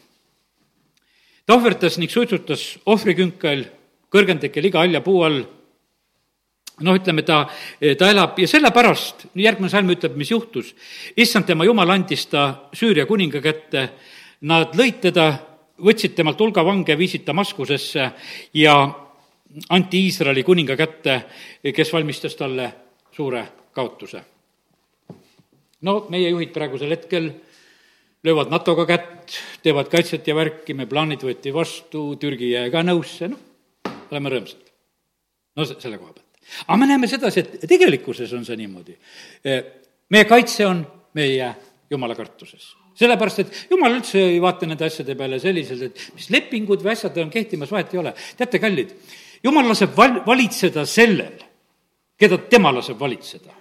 [1.47, 3.65] ta ohverdas ning suitsutas ohvrikünkel
[4.11, 5.41] kõrgendikel iga halja puu all.
[6.81, 7.43] noh, ütleme, ta,
[7.99, 10.75] ta elab ja sellepärast, järgmine salm ütleb, mis juhtus.
[11.17, 13.91] issand tema jumal andis ta Süüria kuninga kätte,
[14.49, 15.27] nad lõid teda,
[15.81, 18.11] võtsid temalt hulga vange, viisid Damaskusesse
[18.55, 18.77] ja
[19.69, 21.21] anti Iisraeli kuninga kätte,
[21.75, 22.73] kes valmistas talle
[23.13, 23.45] suure
[23.75, 24.23] kaotuse.
[25.83, 27.31] no meie juhid praegusel hetkel
[28.25, 33.31] löövad NATO-ga kätt, teevad kaitset ja värki, me plaanid võeti vastu, Türgi jäi ka nõusse,
[33.33, 33.50] noh,
[34.15, 34.67] oleme rõõmsad.
[35.57, 36.43] no selle koha pealt.
[36.67, 38.97] aga me näeme sedasi, et tegelikkuses on see niimoodi.
[39.45, 39.57] E,
[40.11, 40.85] meie kaitse on
[41.15, 41.55] meie
[41.91, 46.83] jumala kartuses sellepärast, et jumal üldse ei vaata nende asjade peale selliselt, et mis lepingud
[46.85, 48.13] või asjad on kehtimas, vahet ei ole.
[48.37, 48.93] teate, kallid,
[49.47, 51.39] jumal laseb val-, valitseda sellel,
[52.21, 53.60] keda tema laseb valitseda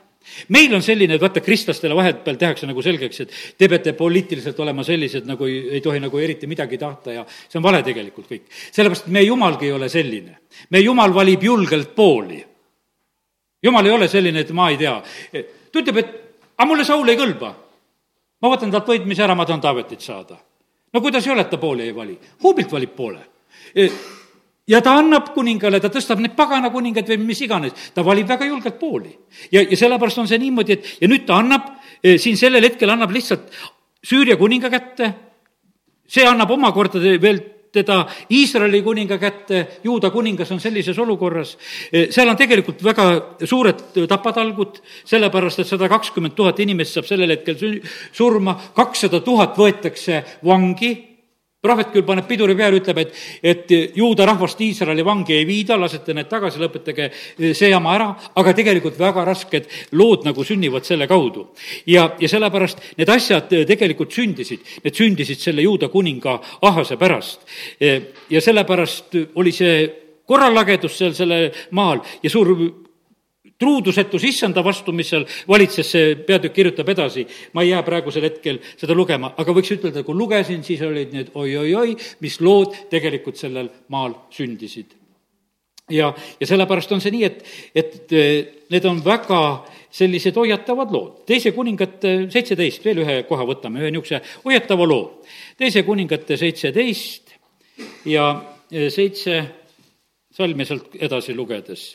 [0.54, 4.84] meil on selline, et vaata, kristlastele vahepeal tehakse nagu selgeks, et te peate poliitiliselt olema
[4.86, 8.46] sellised, nagu ei, ei tohi nagu eriti midagi tahta ja see on vale tegelikult kõik.
[8.72, 10.38] sellepärast, et meie jumalgi ei ole selline.
[10.70, 12.44] meie jumal valib julgelt pooli.
[13.64, 15.02] jumal ei ole selline, et ma ei tea.
[15.32, 16.14] ta ütleb, et
[16.58, 17.56] aga mulle Saul ei kõlba.
[18.42, 20.38] ma võtan talt võitmise ära, ma tahan Taavetit saada.
[20.94, 22.18] no kuidas ei ole, et ta pooli ei vali?
[22.44, 23.28] hoobilt valib poole
[24.70, 28.48] ja ta annab kuningale, ta tõstab need pagana kuningad või mis iganes, ta valib väga
[28.50, 29.12] julgelt pooli.
[29.52, 32.90] ja, ja sellepärast on see niimoodi, et ja nüüd ta annab, eh, siin sellel hetkel
[32.90, 33.50] annab lihtsalt
[34.00, 35.14] Süüria kuninga kätte,
[36.08, 37.42] see annab omakorda veel
[37.72, 41.58] teda Iisraeli kuninga kätte, juuda kuningas on sellises olukorras,
[41.92, 43.10] eh, seal on tegelikult väga
[43.44, 50.24] suured tapatalgud, sellepärast et sada kakskümmend tuhat inimest saab sellel hetkel surma, kakssada tuhat võetakse
[50.46, 51.09] vangi
[51.62, 56.16] prohvet küll paneb piduri peale, ütleb, et, et juuda rahvast Iisraeli vangi ei viida, lasete
[56.16, 57.10] need tagasi, lõpetage
[57.52, 59.68] see jama ära, aga tegelikult väga rasked
[60.00, 61.50] lood nagu sünnivad selle kaudu.
[61.86, 67.44] ja, ja sellepärast need asjad tegelikult sündisid, need sündisid selle juuda kuninga Ahase pärast.
[68.30, 69.82] ja sellepärast oli see
[70.30, 72.56] korralagedus seal sellel maal ja suur
[73.60, 77.26] truudusetus issanda vastu, mis seal valitses, see peatükk kirjutab edasi.
[77.54, 81.34] ma ei jää praegusel hetkel seda lugema, aga võiks ütelda, kui lugesin, siis olid need
[81.36, 84.96] oi-oi-oi, mis lood tegelikult sellel maal sündisid.
[85.90, 87.44] ja, ja sellepärast on see nii, et,
[87.76, 89.44] et eh, need on väga
[89.92, 91.14] sellised hoiatavad lood.
[91.28, 95.22] teise kuningate seitseteist, veel ühe koha võtame, ühe niisuguse hoiatava loo.
[95.58, 97.36] teise kuningate seitseteist
[98.08, 98.32] ja
[98.72, 99.42] eh, seitse
[100.32, 101.90] salmi sealt edasi lugedes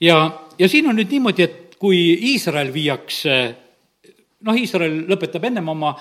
[0.00, 0.20] ja,
[0.58, 1.98] ja siin on nüüd niimoodi, et kui
[2.32, 3.36] Iisrael viiakse
[4.46, 5.92] noh, Iisrael lõpetab ennem oma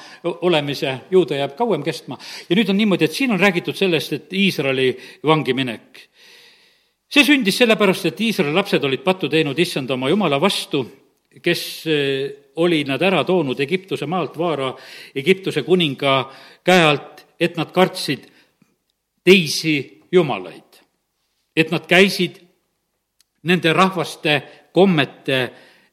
[0.48, 2.18] olemise, juuda jääb kauem kestma
[2.50, 4.90] ja nüüd on niimoodi, et siin on räägitud sellest, et Iisraeli
[5.28, 6.06] vangi minek.
[7.10, 10.86] see sündis sellepärast, et Iisraeli lapsed olid pattu teinud issand oma jumala vastu,
[11.42, 14.74] kes eh, oli nad ära toonud Egiptuse maalt, Vaara
[15.16, 16.22] Egiptuse kuninga
[16.66, 18.28] käe alt, et nad kartsid
[19.24, 20.64] teisi jumalaid.
[21.56, 22.38] et nad käisid
[23.44, 24.42] nende rahvaste
[24.74, 25.40] kommete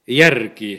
[0.07, 0.75] järgi,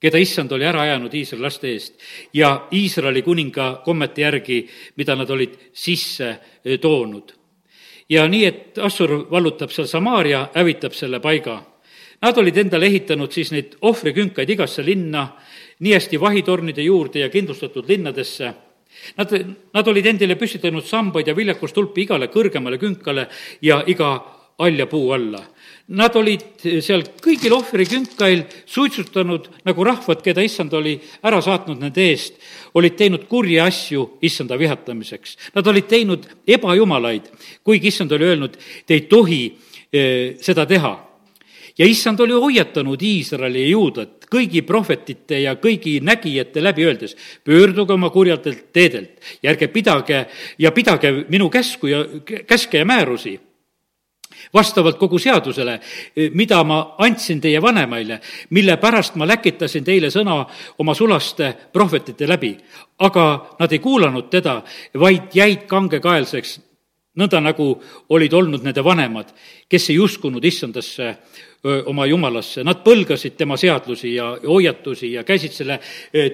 [0.00, 2.04] keda issand oli ära ajanud Iisraeli laste eest
[2.34, 4.60] ja Iisraeli kuninga kommete järgi,
[4.96, 6.36] mida nad olid sisse
[6.80, 7.32] toonud.
[8.08, 11.62] ja nii, et Assur vallutab seal Samaaria, hävitab selle paiga.
[12.22, 15.28] Nad olid endale ehitanud siis neid ohvrikünkaid igasse linna,
[15.78, 18.54] nii hästi vahitornide juurde ja kindlustatud linnadesse
[19.16, 19.32] Nad,
[19.74, 23.26] nad olid endile püstitanud sambaid ja viljakustulpi igale kõrgemale künkale
[23.62, 24.10] ja iga
[24.58, 25.42] haljapuu alla.
[25.88, 32.36] Nad olid seal kõigil ohvrikünkail suitsutanud nagu rahvad, keda issand oli ära saatnud nende eest,
[32.76, 35.38] olid teinud kurja asju issanda vihatamiseks.
[35.56, 37.32] Nad olid teinud ebajumalaid,
[37.64, 40.92] kuigi issand oli öelnud, te ei tohi eh, seda teha.
[41.78, 47.94] ja issand oli hoiatanud Iisraeli ja Juudat kõigi prohvetite ja kõigi nägijate läbi öeldes, pöörduge
[47.94, 50.26] oma kurjadelt teedelt ja ärge pidage
[50.58, 52.04] ja pidage minu käsku ja
[52.46, 53.38] käske ja määrusi
[54.54, 55.78] vastavalt kogu seadusele,
[56.34, 58.20] mida ma andsin teie vanemaile,
[58.50, 60.44] mille pärast ma läkitasin teile sõna
[60.78, 62.56] oma sulaste prohvetite läbi.
[62.98, 64.62] aga nad ei kuulanud teda,
[64.98, 66.60] vaid jäid kangekaelseks,
[67.18, 67.68] nõnda nagu
[68.14, 69.32] olid olnud nende vanemad,
[69.68, 71.14] kes ei uskunud issandasse
[71.90, 75.80] oma jumalasse, nad põlgasid tema seadusi ja hoiatusi ja käisid selle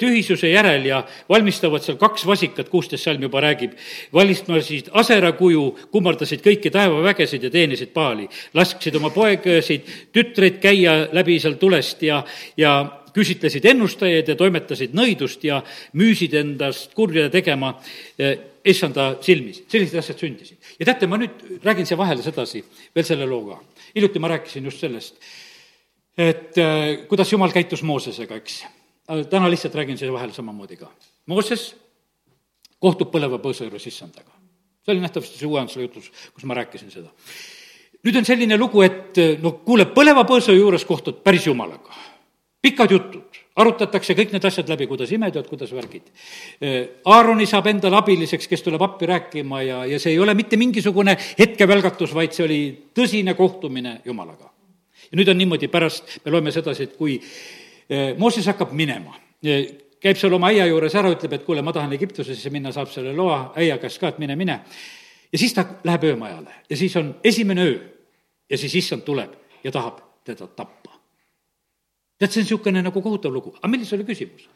[0.00, 3.72] tühisuse järel ja valmistavad seal kaks vasikat, kuusteist salm juba räägib,
[4.12, 5.64] valmistasid asera kuju,
[5.94, 12.20] kummardasid kõiki taevavägesid ja teenisid paali, lasksid oma poegasid, tütreid käia läbi seal tulest ja,
[12.60, 12.76] ja
[13.14, 15.62] küsitlesid ennustajaid ja toimetasid nõidust ja
[15.96, 17.78] müüsid endast kurja tegema
[18.64, 20.58] issanda silmis, sellised asjad sündisid.
[20.78, 22.62] ja teate, ma nüüd räägin siia vahele sedasi
[22.94, 23.58] veel selle looga.
[23.94, 25.18] hiljuti ma rääkisin just sellest,
[26.16, 28.62] et äh, kuidas jumal käitus Moosesega, eks.
[29.10, 30.88] Äh, täna lihtsalt räägin siia vahele samamoodi ka.
[31.26, 31.74] Mooses
[32.80, 34.32] kohtub põleva põõsa juures issandaga.
[34.84, 37.12] see oli nähtavasti see uuenduse jutus, kus ma rääkisin seda.
[38.04, 41.92] nüüd on selline lugu, et äh, no kuule, põleva põõsa juures kohtud päris jumalaga.
[42.62, 43.23] pikad jutud
[43.60, 46.08] arutatakse kõik need asjad läbi, kuidas imetööd, kuidas värgid.
[47.10, 51.16] Aaroni saab endale abiliseks, kes tuleb appi rääkima ja, ja see ei ole mitte mingisugune
[51.38, 52.60] hetkevälgatus, vaid see oli
[52.96, 54.50] tõsine kohtumine Jumalaga.
[55.10, 57.20] ja nüüd on niimoodi, pärast me loeme sedasi, et kui
[58.18, 59.12] Mooses hakkab minema,
[60.00, 63.12] käib seal oma äia juures ära, ütleb, et kuule, ma tahan Egiptusesse minna, saab selle
[63.16, 64.60] loa äia käest ka, et mine, mine.
[65.32, 67.78] ja siis ta läheb öömajale ja siis on esimene öö
[68.50, 69.32] ja siis issand tuleb
[69.64, 70.83] ja tahab teda tappa
[72.18, 74.48] tead, see on niisugune nagu kohutav lugu, aga milles oli küsimus?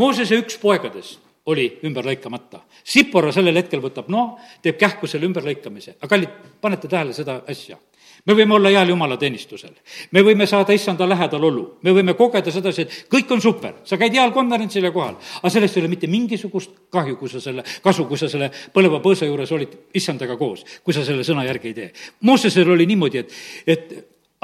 [0.00, 2.62] Moosese üks poegadest oli ümber lõikamata.
[2.84, 7.78] Sipora sellel hetkel võtab noa, teeb kähku selle ümberlõikamise, aga kallid, panete tähele seda asja?
[8.24, 9.72] me võime olla heal jumala teenistusel,
[10.16, 13.98] me võime saada issanda lähedal olu, me võime kogeda sedasi, et kõik on super, sa
[14.00, 17.66] käid heal konverentsil ja kohal, aga sellest ei ole mitte mingisugust kahju, kui sa selle,
[17.84, 21.72] kasu, kui sa selle põleva põõsa juures olid issandaga koos, kui sa selle sõna järgi
[21.72, 21.90] ei tee.
[22.24, 23.36] Moosesel oli niimoodi, et,
[23.66, 23.94] et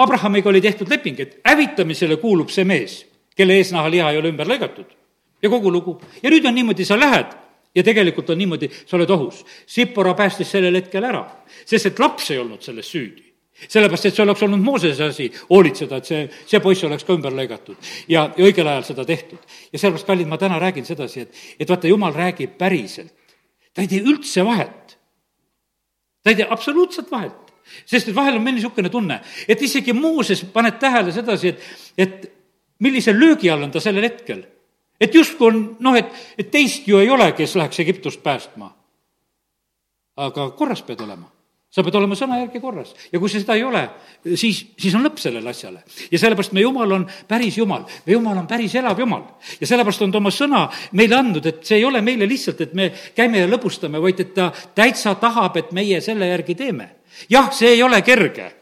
[0.00, 3.02] Abrahamiga oli tehtud leping, et hävitamisele kuulub see mees,
[3.36, 4.96] kelle eesnahaliha ei ole ümber lõigatud.
[5.42, 6.00] ja kogu lugu.
[6.22, 7.36] ja nüüd on niimoodi, sa lähed
[7.74, 9.44] ja tegelikult on niimoodi, sa oled ohus.
[9.66, 11.24] Sipora päästis sellel hetkel ära,
[11.64, 13.28] sest et laps ei olnud selles süüdi
[13.60, 17.34] sellepärast, et see oleks olnud Moosese asi hoolitseda, et see, see poiss oleks ka ümber
[17.36, 17.76] lõigatud
[18.08, 19.42] ja, ja õigel ajal seda tehtud.
[19.72, 23.12] ja sellepärast, kallid, ma täna räägin sedasi, et, et vaata, jumal räägib päriselt.
[23.74, 24.96] ta ei tee üldse vahet.
[26.24, 27.49] ta ei tee absoluutselt vahet
[27.84, 31.66] sest et vahel on meil niisugune tunne, et isegi Mooses, paned tähele sedasi, et,
[31.98, 32.30] et
[32.80, 34.44] millise löögi all on ta sellel hetkel.
[35.00, 38.74] et justkui on noh, et, et teist ju ei ole, kes läheks Egiptust päästma.
[40.16, 41.30] aga korras pead olema
[41.70, 43.82] sa pead olema sõna järgi korras ja kui sa seda ei ole,
[44.34, 45.84] siis, siis on lõpp sellele asjale.
[46.10, 49.22] ja sellepärast meie Jumal on päris Jumal, meie Jumal on päris elav Jumal.
[49.60, 50.64] ja sellepärast on ta oma sõna
[50.98, 54.34] meile andnud, et see ei ole meile lihtsalt, et me käime ja lõbustame, vaid et
[54.34, 56.88] ta täitsa tahab, et meie selle järgi teeme.
[57.28, 58.56] Jah, see ei ole kerge.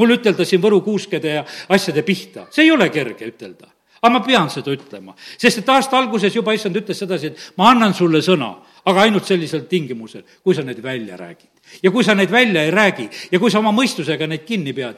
[0.00, 3.68] mul ütelda siin Võru kuuskede ja asjade pihta, see ei ole kerge ütelda
[4.00, 7.68] aga ma pean seda ütlema, sest et aasta alguses juba issand ütles sedasi, et ma
[7.74, 8.54] annan sulle sõna,
[8.88, 12.72] aga ainult sellisel tingimusel, kui sa need välja räägid ja kui sa neid välja ei
[12.72, 14.96] räägi ja kui sa oma mõistusega neid kinni pead,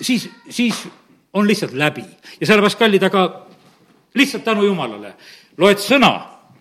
[0.00, 0.84] siis, siis
[1.34, 2.04] on lihtsalt läbi.
[2.40, 3.24] ja sellepärast, kallid, aga
[4.14, 5.14] lihtsalt tänu Jumalale,
[5.58, 6.12] loed sõna,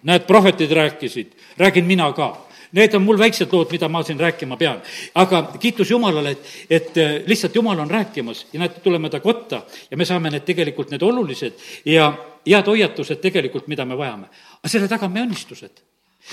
[0.03, 2.34] näed, prohvetid rääkisid, räägin mina ka
[2.74, 4.82] Need on mul väiksed lood, mida ma siin rääkima pean.
[5.15, 9.61] aga kiitus Jumalale, et, et äh, lihtsalt Jumal on rääkimas ja näed, tuleme ta kotta
[9.91, 11.53] ja me saame need tegelikult, need olulised
[11.86, 12.09] ja
[12.47, 14.28] head hoiatused tegelikult, mida me vajame.
[14.59, 15.86] aga selle taga on meie õnnistused.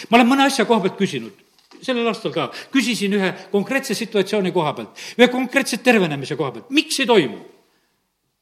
[0.09, 1.47] ma olen mõne asja koha pealt küsinud
[1.83, 7.01] sellel aastal ka, küsisin ühe konkreetse situatsiooni koha pealt, ühe konkreetse tervenemise koha pealt, miks
[7.01, 7.41] ei toimu?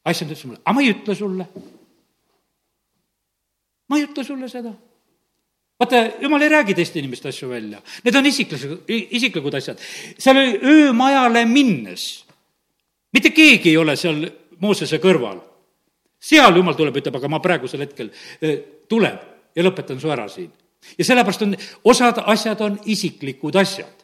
[0.08, 1.46] asjad ütles mulle, aga ma ei ütle sulle.
[3.88, 4.72] ma ei ütle sulle seda.
[5.78, 9.82] Vaata, jumal ei räägi teiste inimeste asju välja, need on isiklikud, isiklikud asjad.
[10.18, 12.08] seal oli öömajale minnes,
[13.12, 14.26] mitte keegi ei ole seal
[14.58, 15.38] Moosese kõrval.
[16.18, 18.10] seal jumal tuleb, ütleb, aga ma praegusel hetkel
[18.42, 18.58] eh,
[18.90, 19.20] tuleb
[19.54, 20.50] ja lõpetan su ära siin
[20.98, 23.97] ja sellepärast on, osad asjad on isiklikud asjad.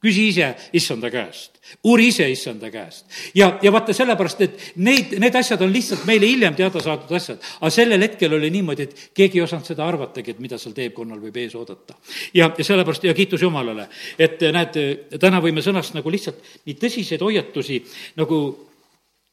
[0.00, 3.04] Küsi ise issanda käest, uuri ise issanda käest.
[3.34, 7.40] ja, ja vaata sellepärast, et neid, need asjad on lihtsalt meile hiljem teada saadud asjad.
[7.60, 11.20] aga sellel hetkel oli niimoodi, et keegi ei osanud seda arvatagi, et mida seal teekonnal
[11.20, 11.98] võib ees oodata.
[12.34, 13.88] ja, ja sellepärast ja kiitus Jumalale,
[14.18, 14.80] et näed,
[15.20, 17.82] täna võime sõnast nagu lihtsalt nii tõsiseid hoiatusi
[18.20, 18.40] nagu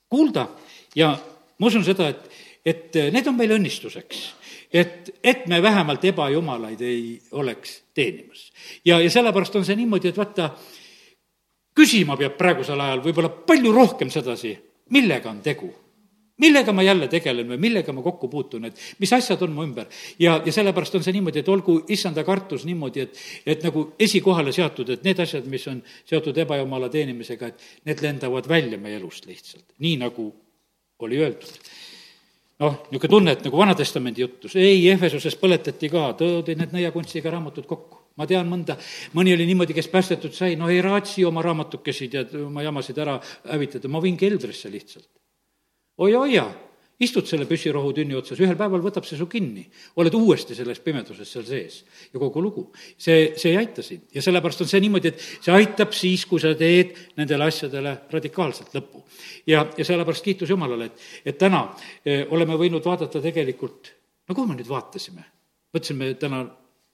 [0.10, 0.50] kuulda
[0.96, 1.14] ja
[1.60, 4.28] ma usun seda, et, et need on meile õnnistuseks
[4.74, 8.52] et, et me vähemalt ebajumalaid ei oleks teenimas.
[8.86, 10.52] ja, ja sellepärast on see niimoodi, et vaata,
[11.78, 14.56] küsima peab praegusel ajal võib-olla palju rohkem sedasi,
[14.90, 15.74] millega on tegu
[16.38, 19.88] millega ma jälle tegelen või millega ma kokku puutun, et mis asjad on mu ümber.
[20.20, 24.54] ja, ja sellepärast on see niimoodi, et olgu issanda kartus niimoodi, et, et nagu esikohale
[24.54, 29.26] seatud, et need asjad, mis on seotud ebajumala teenimisega, et need lendavad välja meie elust
[29.26, 30.30] lihtsalt, nii nagu
[31.02, 31.58] oli öeldud
[32.64, 37.70] noh, niisugune tunne, et nagu Vana-testamendi jutus, ei, Ehvesuses põletati ka, toodi need nõiakunstiga raamatud
[37.70, 38.04] kokku.
[38.18, 38.74] ma tean mõnda,
[39.14, 43.20] mõni oli niimoodi, kes päästetud sai, no ei raatsi oma raamatukesi tead, oma jamasid ära
[43.46, 45.10] hävitada, ma viin keldrisse lihtsalt.
[45.98, 46.48] oi-oi-ja
[47.00, 49.64] istud selle püssirohutünni otsas, ühel päeval võtab see su kinni,
[50.02, 51.80] oled uuesti selles pimeduses seal sees
[52.14, 52.64] ja kogu lugu.
[52.98, 56.42] see, see ei aita sind ja sellepärast on see niimoodi, et see aitab siis, kui
[56.42, 59.04] sa teed nendele asjadele radikaalselt lõpu.
[59.48, 61.68] ja, ja sellepärast kiitus Jumalale, et, et täna
[62.04, 63.94] eh, oleme võinud vaadata tegelikult,
[64.28, 65.28] no kuhu me nüüd vaatasime?
[65.76, 66.42] mõtlesime täna,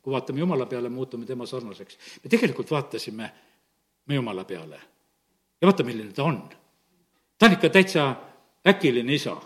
[0.04, 1.98] kui vaatame Jumala peale, muutume tema sarnaseks.
[2.24, 3.32] me tegelikult vaatasime
[4.06, 4.84] me Jumala peale
[5.64, 6.44] ja vaata, milline ta on.
[7.40, 8.12] ta on ikka täitsa
[8.68, 9.40] äkiline isa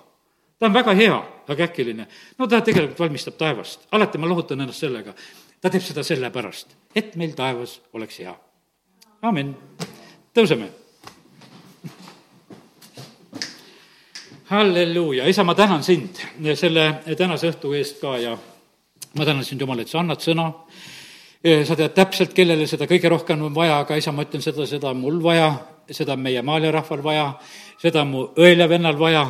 [0.59, 2.07] ta on väga hea, aga äkiline.
[2.37, 5.13] no ta tegelikult valmistab taevast, alati ma lohutan ennast sellega.
[5.61, 8.35] ta teeb seda sellepärast, et meil taevas oleks hea.
[9.21, 9.55] amin.
[10.33, 10.69] tõuseme.
[14.45, 16.21] halleluuja, isa, ma tänan sind
[16.55, 18.37] selle tänase õhtu eest ka ja
[19.13, 20.53] ma tänan sind, Jumal, et sa annad sõna
[21.65, 24.89] sa tead täpselt, kellele seda kõige rohkem on vaja, aga isa, ma ütlen seda, seda
[24.89, 25.51] on mul vaja,
[25.91, 27.27] seda on meie maailmarahval vaja,
[27.81, 29.27] seda on mu õel ja vennal vaja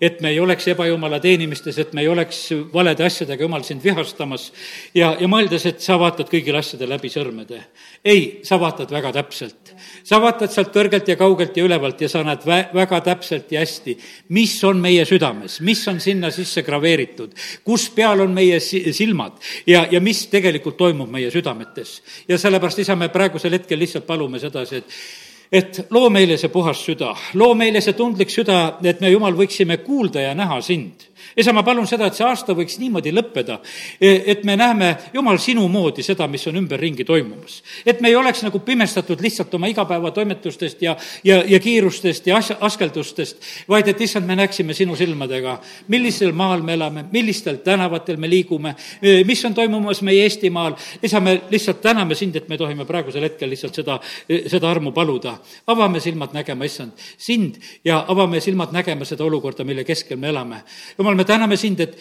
[0.00, 2.40] et me ei oleks ebajumala teenimistes, et me ei oleks
[2.72, 4.48] valede asjadega jumal sind vihastamas
[4.94, 7.60] ja, ja mõeldes, et sa vaatad kõigile asjadele läbi sõrmede.
[8.04, 9.74] ei, sa vaatad väga täpselt.
[10.04, 13.60] sa vaatad sealt kõrgelt ja kaugelt ja ülevalt ja sa näed vä-, väga täpselt ja
[13.60, 17.34] hästi, mis on meie südames, mis on sinna sisse graveeritud,
[17.64, 22.02] kus peal on meie silmad ja, ja mis tegelikult toimub meie südametes.
[22.28, 26.80] ja sellepärast, isa, me praegusel hetkel lihtsalt palume sedasi, et et loo meile see puhas
[26.84, 31.07] süda, loo meile see tundlik süda, et me, Jumal, võiksime kuulda ja näha sind
[31.38, 33.58] isa, ma palun seda, et see aasta võiks niimoodi lõppeda,
[34.00, 37.62] e, et me näeme, Jumal, sinu moodi seda, mis on ümberringi toimumas.
[37.86, 42.56] et me ei oleks nagu pimestatud lihtsalt oma igapäevatoimetustest ja, ja, ja kiirustest ja asja,
[42.60, 45.58] askeldustest, vaid et issand, me näeksime sinu silmadega,
[45.88, 50.74] millisel maal me elame, millistel tänavatel me liigume, e, mis on toimumas meie Eestimaal.
[51.02, 54.92] isa, me lihtsalt täname sind, et me tohime praegusel hetkel lihtsalt seda, e, seda armu
[54.92, 55.38] paluda.
[55.66, 60.62] avame silmad nägema, issand, sind ja avame silmad nägema seda olukorda, mille keskel me elame.
[60.98, 61.98] jumal, me täname sind, et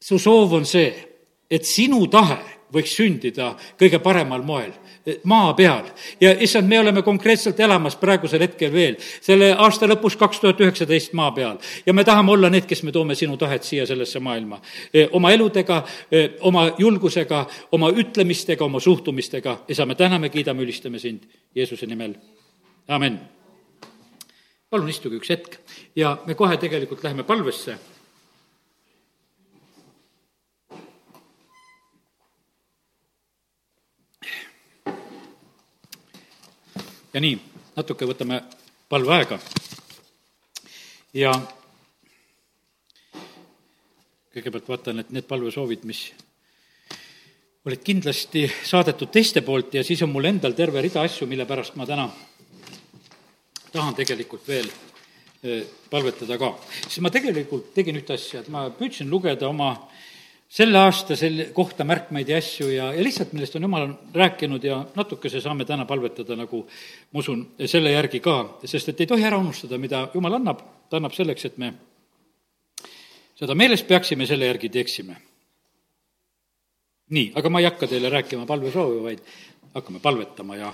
[0.00, 0.88] su soov on see,
[1.50, 2.38] et sinu tahe
[2.70, 4.70] võiks sündida kõige paremal moel,
[5.28, 5.88] maa peal.
[6.20, 11.14] ja issand, me oleme konkreetselt elamas praegusel hetkel veel, selle aasta lõpus kaks tuhat üheksateist
[11.18, 11.58] maa peal.
[11.86, 14.60] ja me tahame olla need, kes me toome sinu tahet siia sellesse maailma.
[15.12, 15.82] oma eludega,
[16.40, 22.14] oma julgusega, oma ütlemistega, oma suhtumistega, isa, me täname, kiidame, ülistame sind Jeesuse nimel,
[22.88, 23.18] amin.
[24.70, 25.56] palun istuge üks hetk
[25.96, 27.74] ja me kohe tegelikult läheme palvesse
[37.12, 37.38] ja nii,
[37.76, 38.42] natuke võtame
[38.88, 39.38] palveaega.
[41.14, 41.32] ja
[44.30, 46.04] kõigepealt vaatan, et need palvesoovid, mis
[47.66, 51.76] olid kindlasti saadetud teiste poolt ja siis on mul endal terve rida asju, mille pärast
[51.76, 52.06] ma täna
[53.72, 54.70] tahan tegelikult veel
[55.42, 56.54] eh, palvetada ka.
[56.86, 59.74] siis ma tegelikult tegin ühte asja, et ma püüdsin lugeda oma
[60.50, 64.80] selle aasta selle kohta märkmeid ja asju ja, ja lihtsalt, millest on jumal rääkinud ja
[64.96, 66.64] natukese saame täna palvetada, nagu
[67.12, 68.36] ma usun, selle järgi ka,
[68.66, 71.70] sest et ei tohi ära unustada, mida jumal annab, ta annab selleks, et me
[73.38, 75.16] seda meeles peaksime, selle järgi teeksime.
[77.10, 79.22] nii, aga ma ei hakka teile rääkima palvesoovi, vaid
[79.74, 80.68] hakkame palvetama ja